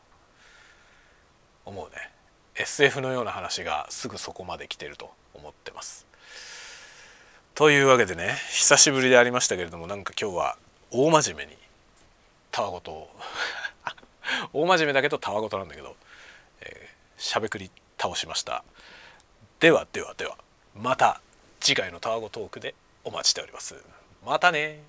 [1.66, 2.10] 思うね。
[2.56, 6.06] SF のような話がすぐそこまで来てると思ってます。
[7.56, 10.58] というわけでね久しぶりでありましたけれどもなんか今日は
[10.90, 11.58] 大真面目に
[12.50, 13.10] たわごと
[14.54, 15.96] 大真面目だけどたわごとなんだけど
[17.22, 18.64] しゃべくり倒しました。
[19.60, 20.38] ではではでは
[20.76, 21.22] また
[21.60, 22.74] 次回のタワゴトークで
[23.04, 23.76] お待ちしております。
[24.26, 24.82] またね